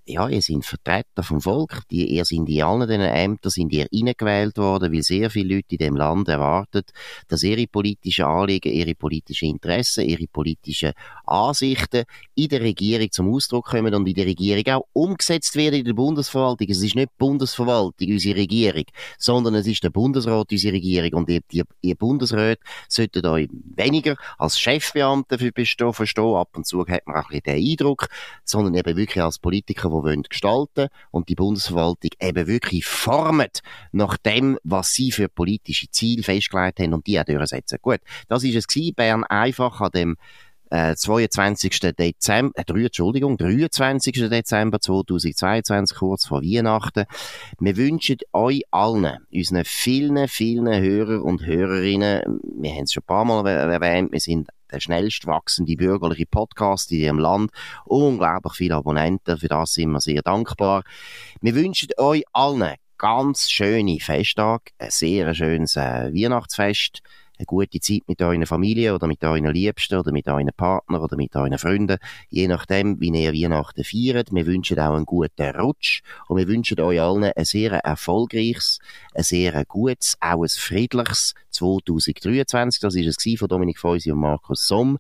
ja, 0.09 0.29
ihr 0.29 0.43
seid 0.43 0.65
Vertreter 0.65 1.23
vom 1.23 1.41
Volk, 1.41 1.83
die, 1.91 2.15
ihr 2.15 2.25
seid 2.25 2.49
in 2.49 2.63
allen 2.63 2.89
diesen 2.89 3.03
Ämtern 3.03 3.51
sind 3.51 3.73
ihr 3.73 3.87
reingewählt 3.93 4.57
worden, 4.57 4.93
weil 4.93 5.03
sehr 5.03 5.31
viele 5.31 5.57
Leute 5.57 5.73
in 5.73 5.79
dem 5.79 5.97
Land 5.97 6.29
erwarten, 6.29 6.83
dass 7.29 7.43
ihre 7.43 7.67
politischen 7.67 8.25
Anliegen, 8.25 8.73
ihre 8.73 8.95
politischen 8.95 9.51
Interessen, 9.51 10.05
ihre 10.05 10.27
politischen 10.27 10.93
Ansichten 11.27 12.05
in 12.35 12.49
der 12.49 12.63
Regierung 12.63 13.11
zum 13.11 13.33
Ausdruck 13.35 13.67
kommen 13.67 13.95
und 13.95 14.09
in 14.09 14.15
der 14.15 14.27
Regierung 14.27 14.67
auch 14.75 14.87
umgesetzt 14.93 15.57
werden 15.57 15.81
in 15.81 15.85
der 15.85 15.93
Bundesverwaltung. 15.93 16.69
Es 16.71 16.83
ist 16.83 16.95
nicht 16.95 17.11
die 17.11 17.19
Bundesverwaltung, 17.19 18.09
unsere 18.09 18.39
Regierung, 18.39 18.85
sondern 19.19 19.55
es 19.57 19.67
ist 19.67 19.85
der 19.85 19.91
Bundesrat, 19.91 20.51
unsere 20.51 20.75
Regierung. 20.75 21.13
Und 21.13 21.29
ihr, 21.29 21.41
ihr, 21.53 21.65
ihr 21.83 21.95
Bundesrat 21.95 22.59
solltet 22.89 23.27
euch 23.27 23.49
weniger 23.77 24.17
als 24.39 24.59
Chefbeamte 24.59 25.39
für 25.39 25.53
verstehen. 25.93 26.35
Ab 26.35 26.57
und 26.57 26.67
zu 26.67 26.87
hat 26.87 27.07
man 27.07 27.17
auch 27.17 27.31
ein 27.31 27.41
bisschen 27.41 27.43
den 27.45 27.71
Eindruck, 27.71 28.09
sondern 28.45 28.75
eben 28.75 28.97
wirklich 28.97 29.23
als 29.23 29.39
Politiker, 29.39 29.91
wollen 30.03 30.23
gestalten 30.23 30.89
und 31.11 31.29
die 31.29 31.35
Bundesverwaltung 31.35 32.11
eben 32.21 32.47
wirklich 32.47 32.85
formt 32.85 33.61
nach 33.93 34.17
dem, 34.17 34.59
was 34.65 34.93
sie 34.93 35.13
für 35.13 35.29
politische 35.29 35.91
Ziele 35.91 36.23
festgelegt 36.23 36.81
haben 36.81 36.95
und 36.95 37.07
die 37.07 37.19
auch 37.21 37.25
durchsetzen. 37.25 37.79
Gut, 37.81 38.01
das 38.29 38.45
ist 38.45 38.57
es 38.57 38.67
gewesen. 38.67 38.95
Bern 38.95 39.25
einfach 39.25 39.81
an 39.81 39.91
dem 39.95 40.17
äh, 40.71 40.95
22. 40.95 41.81
Dezember, 41.99 42.59
äh, 42.59 42.65
3, 42.65 42.85
Entschuldigung, 42.85 43.37
23. 43.37 44.29
Dezember 44.29 44.81
2022, 44.81 45.97
kurz 45.97 46.27
vor 46.27 46.43
Weihnachten. 46.43 47.05
Wir 47.59 47.77
wünschen 47.77 48.19
euch 48.33 48.63
allen, 48.71 49.19
unseren 49.33 49.65
vielen, 49.65 50.29
vielen 50.29 50.81
Hörer 50.81 51.25
und 51.25 51.45
Hörerinnen, 51.45 52.41
wir 52.43 52.73
haben 52.73 52.85
es 52.85 52.93
schon 52.93 53.03
ein 53.03 53.07
paar 53.07 53.25
Mal 53.25 53.47
erwähnt, 53.47 54.13
wir 54.13 54.21
sind 54.21 54.49
der 54.71 54.81
schnellst 54.81 55.27
wachsende 55.27 55.77
bürgerliche 55.77 56.27
Podcast 56.27 56.93
in 56.93 56.99
diesem 56.99 57.19
Land. 57.19 57.51
Unglaublich 57.85 58.55
viele 58.55 58.77
Abonnenten, 58.77 59.39
für 59.39 59.49
das 59.49 59.75
sind 59.75 59.91
wir 59.91 60.01
sehr 60.01 60.23
dankbar. 60.23 60.83
Wir 61.41 61.55
wünschen 61.55 61.89
euch 61.97 62.25
allen 62.33 62.75
ganz 62.99 63.51
schöne 63.51 64.01
Festtage, 64.01 64.73
ein 64.79 64.91
sehr 64.91 65.35
schönes 65.35 65.77
äh, 65.77 66.13
Weihnachtsfest, 66.13 67.01
eine 67.39 67.47
gute 67.47 67.81
Zeit 67.81 68.03
mit 68.07 68.21
eurer 68.21 68.47
Familie 68.47 68.95
oder 68.95 69.07
mit 69.07 69.23
euren 69.23 69.47
Liebsten 69.47 69.97
oder 69.97 70.13
mit 70.13 70.27
euren 70.27 70.51
Partner 70.57 71.03
oder 71.03 71.17
mit 71.17 71.35
euren 71.37 71.59
Freunden, 71.59 71.99
je 72.29 72.49
nachdem, 72.49 73.01
wie 73.01 73.09
ihr 73.09 73.33
Weihnachten 73.33 73.85
feiert. 73.85 74.33
Wir 74.33 74.47
wünschen 74.47 74.79
auch 74.79 74.95
einen 74.95 75.07
guten 75.07 75.57
Rutsch 75.57 76.03
und 76.27 76.39
wir 76.39 76.49
wünschen 76.49 76.81
euch 76.81 77.01
allen 77.01 77.25
ein 77.25 77.45
sehr 77.45 77.73
erfolgreiches, 77.73 78.81
ein 79.15 79.23
sehr 79.23 79.65
gutes, 79.65 80.17
auch 80.21 80.43
ein 80.43 80.49
friedliches 80.49 81.35
2023. 81.51 82.81
Das 82.81 82.97
war 82.97 83.03
es 83.07 83.39
von 83.39 83.49
Dominik 83.49 83.79
Feusi 83.79 84.11
und 84.11 84.21
Markus 84.21 84.67
Somm 84.67 84.99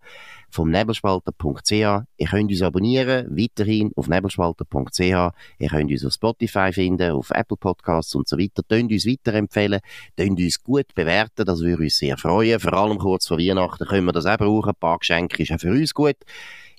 vom 0.50 0.70
nebelspalter.ch. 0.70 1.70
Ihr 1.70 2.28
könnt 2.28 2.50
uns 2.50 2.62
abonnieren, 2.62 3.26
weiterhin 3.30 3.92
auf 3.96 4.08
nebelspalter.ch. 4.08 5.00
Ihr 5.00 5.68
könnt 5.68 5.90
uns 5.90 6.04
auf 6.04 6.12
Spotify 6.12 6.72
finden, 6.72 7.12
auf 7.12 7.30
Apple 7.30 7.56
Podcasts 7.56 8.14
und 8.14 8.28
so 8.28 8.38
weiter. 8.38 8.62
Könnt 8.68 8.92
uns 8.92 9.06
weiterempfehlen, 9.06 9.80
könnt 10.16 10.40
uns 10.40 10.62
gut 10.62 10.94
bewerten, 10.94 11.44
das 11.44 11.60
würde 11.60 11.82
uns 11.84 11.98
sehr 11.98 12.16
freuen. 12.16 12.60
Vor 12.60 12.72
allem 12.72 12.98
kurz 12.98 13.26
vor 13.26 13.38
Weihnachten 13.38 13.86
können 13.86 14.06
wir 14.06 14.12
das 14.12 14.26
auch 14.26 14.38
brauchen. 14.38 14.70
Ein 14.70 14.80
paar 14.80 14.98
Geschenke 14.98 15.42
ist 15.42 15.52
auch 15.52 15.60
für 15.60 15.70
uns 15.70 15.94
gut. 15.94 16.16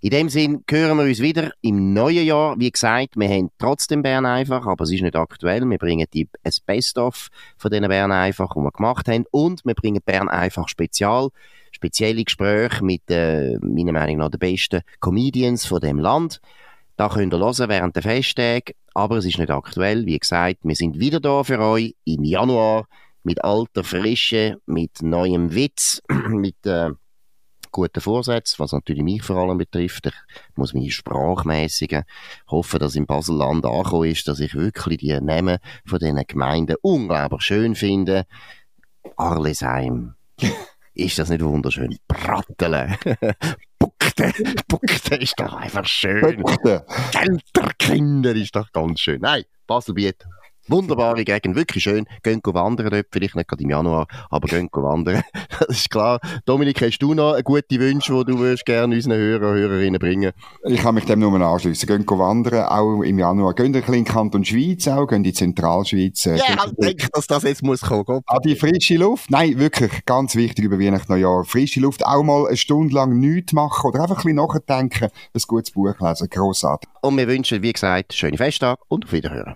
In 0.01 0.11
dem 0.11 0.29
Sinn 0.29 0.63
hören 0.69 0.97
wir 0.97 1.03
uns 1.03 1.19
wieder 1.19 1.51
im 1.59 1.91
neuen 1.91 2.25
Jahr. 2.25 2.57
Wie 2.57 2.71
gesagt, 2.71 3.17
wir 3.17 3.27
haben 3.27 3.49
trotzdem 3.57 4.01
Bern 4.01 4.25
einfach, 4.25 4.65
aber 4.65 4.85
es 4.85 4.91
ist 4.93 5.01
nicht 5.01 5.17
aktuell. 5.17 5.69
Wir 5.69 5.77
bringen 5.77 6.07
die, 6.13 6.29
Best-of 6.65 7.27
von 7.57 7.69
diesen 7.69 7.89
Bern 7.89 8.13
einfach, 8.13 8.53
die 8.55 8.61
wir 8.61 8.71
gemacht 8.71 9.09
haben. 9.09 9.25
Und 9.31 9.65
wir 9.65 9.73
bringen 9.73 10.01
Bern 10.05 10.29
einfach 10.29 10.69
Spezial 10.69 11.29
spezielle 11.71 12.23
Gespräche 12.23 12.83
mit, 12.83 13.01
äh, 13.09 13.57
meiner 13.61 13.91
Meinung 13.91 14.17
nach, 14.17 14.29
den 14.29 14.39
besten 14.39 14.81
Comedians 15.01 15.65
von 15.65 15.81
dem 15.81 15.99
Land. 15.99 16.39
Da 16.95 17.09
könnt 17.09 17.33
ihr 17.33 17.39
hören 17.39 17.69
während 17.69 17.95
der 17.95 18.03
Festtage, 18.03 18.73
aber 18.93 19.17
es 19.17 19.25
ist 19.25 19.37
nicht 19.37 19.51
aktuell. 19.51 20.05
Wie 20.05 20.17
gesagt, 20.17 20.59
wir 20.63 20.75
sind 20.75 20.97
wieder 20.99 21.19
da 21.19 21.43
für 21.43 21.59
euch 21.59 21.95
im 22.05 22.23
Januar 22.23 22.87
mit 23.23 23.43
alter 23.43 23.83
Frische, 23.83 24.59
mit 24.65 25.01
neuem 25.01 25.53
Witz, 25.53 26.01
mit 26.29 26.65
äh, 26.65 26.91
guten 27.71 28.01
Vorsätzen, 28.01 28.59
was 28.59 28.71
natürlich 28.71 29.03
mich 29.03 29.21
vor 29.21 29.37
allem 29.37 29.57
betrifft. 29.57 30.07
Ich 30.07 30.13
muss 30.55 30.73
meine 30.73 30.91
sprachmäßigen 30.91 32.03
hoffen, 32.49 32.79
dass 32.79 32.95
im 32.95 33.05
Baselland 33.05 33.65
angekommen 33.65 34.09
ist, 34.09 34.27
dass 34.27 34.39
ich 34.39 34.55
wirklich 34.55 34.99
die 34.99 35.19
Namen 35.19 35.59
von 35.85 35.99
diesen 35.99 36.23
Gemeinden 36.27 36.75
unglaublich 36.81 37.41
schön 37.41 37.75
finde. 37.75 38.25
Arlesheim. 39.17 40.15
ist 40.93 41.19
das 41.19 41.29
nicht 41.29 41.43
wunderschön? 41.43 41.97
Brattele. 42.07 42.97
Buckte. 43.79 44.33
Buckte 44.67 45.15
ist 45.15 45.39
doch 45.39 45.53
einfach 45.53 45.85
schön. 45.85 46.41
Buckte. 46.41 46.85
Gelterkinder 47.11 48.35
ist 48.35 48.55
doch 48.55 48.71
ganz 48.71 48.99
schön. 48.99 49.21
Nein, 49.21 49.43
Baselbiet. 49.67 50.25
Wunderbare 50.69 51.23
Gegend, 51.23 51.55
wirklich 51.55 51.83
schön. 51.83 52.05
Gehen 52.23 52.41
wandern 52.43 52.89
dort, 52.89 53.07
vielleicht 53.11 53.35
nicht 53.35 53.47
gerade 53.47 53.63
im 53.63 53.69
Januar, 53.69 54.07
aber 54.29 54.47
gehen 54.47 54.69
wandern. 54.71 55.23
Das 55.59 55.77
ist 55.77 55.89
klar. 55.89 56.19
Dominik, 56.45 56.81
hast 56.81 56.99
du 56.99 57.13
noch 57.13 57.37
gute 57.43 57.79
Wünsche, 57.79 58.13
die 58.13 58.31
du 58.31 58.39
würdest 58.39 58.65
gerne 58.65 58.95
unseren 58.95 59.17
Hörer 59.17 59.51
und 59.51 59.57
Hörerinnen 59.57 59.99
bringen? 59.99 60.31
Ich 60.63 60.81
kann 60.81 60.95
mich 60.95 61.05
dem 61.05 61.19
nur 61.19 61.39
anschließen. 61.39 61.87
Gehen 61.87 62.05
wandern, 62.07 62.65
auch 62.65 63.01
im 63.01 63.19
Januar. 63.19 63.53
Gehen 63.53 63.67
ein 63.67 63.71
bisschen 63.73 63.93
in 63.93 64.05
Kanton 64.05 64.45
Schweiz 64.45 64.87
auch, 64.87 65.05
gehen 65.05 65.17
in 65.17 65.23
die 65.23 65.33
Zentralschweiz. 65.33 66.25
Äh, 66.25 66.37
ja, 66.37 66.65
ich 66.65 66.71
denke, 66.77 67.09
dass 67.11 67.27
das 67.27 67.43
jetzt 67.43 67.63
muss 67.63 67.81
kommen. 67.81 68.05
Gott. 68.05 68.23
Ah, 68.27 68.39
die 68.39 68.55
frische 68.55 68.95
Luft. 68.95 69.29
Nein, 69.29 69.59
wirklich, 69.59 70.05
ganz 70.05 70.35
wichtig 70.35 70.65
über 70.65 70.79
Weihnachten 70.79 71.11
Neujahr. 71.11 71.43
Frische 71.43 71.79
Luft, 71.81 72.05
auch 72.05 72.23
mal 72.23 72.47
eine 72.47 72.57
Stunde 72.57 72.93
lang 72.95 73.19
nichts 73.19 73.53
machen 73.53 73.89
oder 73.89 74.01
einfach 74.01 74.17
ein 74.17 74.23
bisschen 74.23 74.35
nachdenken, 74.35 75.09
ein 75.33 75.41
gutes 75.47 75.71
Buch 75.71 75.99
lesen. 75.99 76.29
Grossartig. 76.29 76.89
Und 77.01 77.17
wir 77.17 77.27
wünschen, 77.27 77.61
wie 77.61 77.73
gesagt, 77.73 78.13
schöne 78.13 78.37
Festtage 78.37 78.81
und 78.87 79.05
auf 79.05 79.11
Wiederhören. 79.11 79.55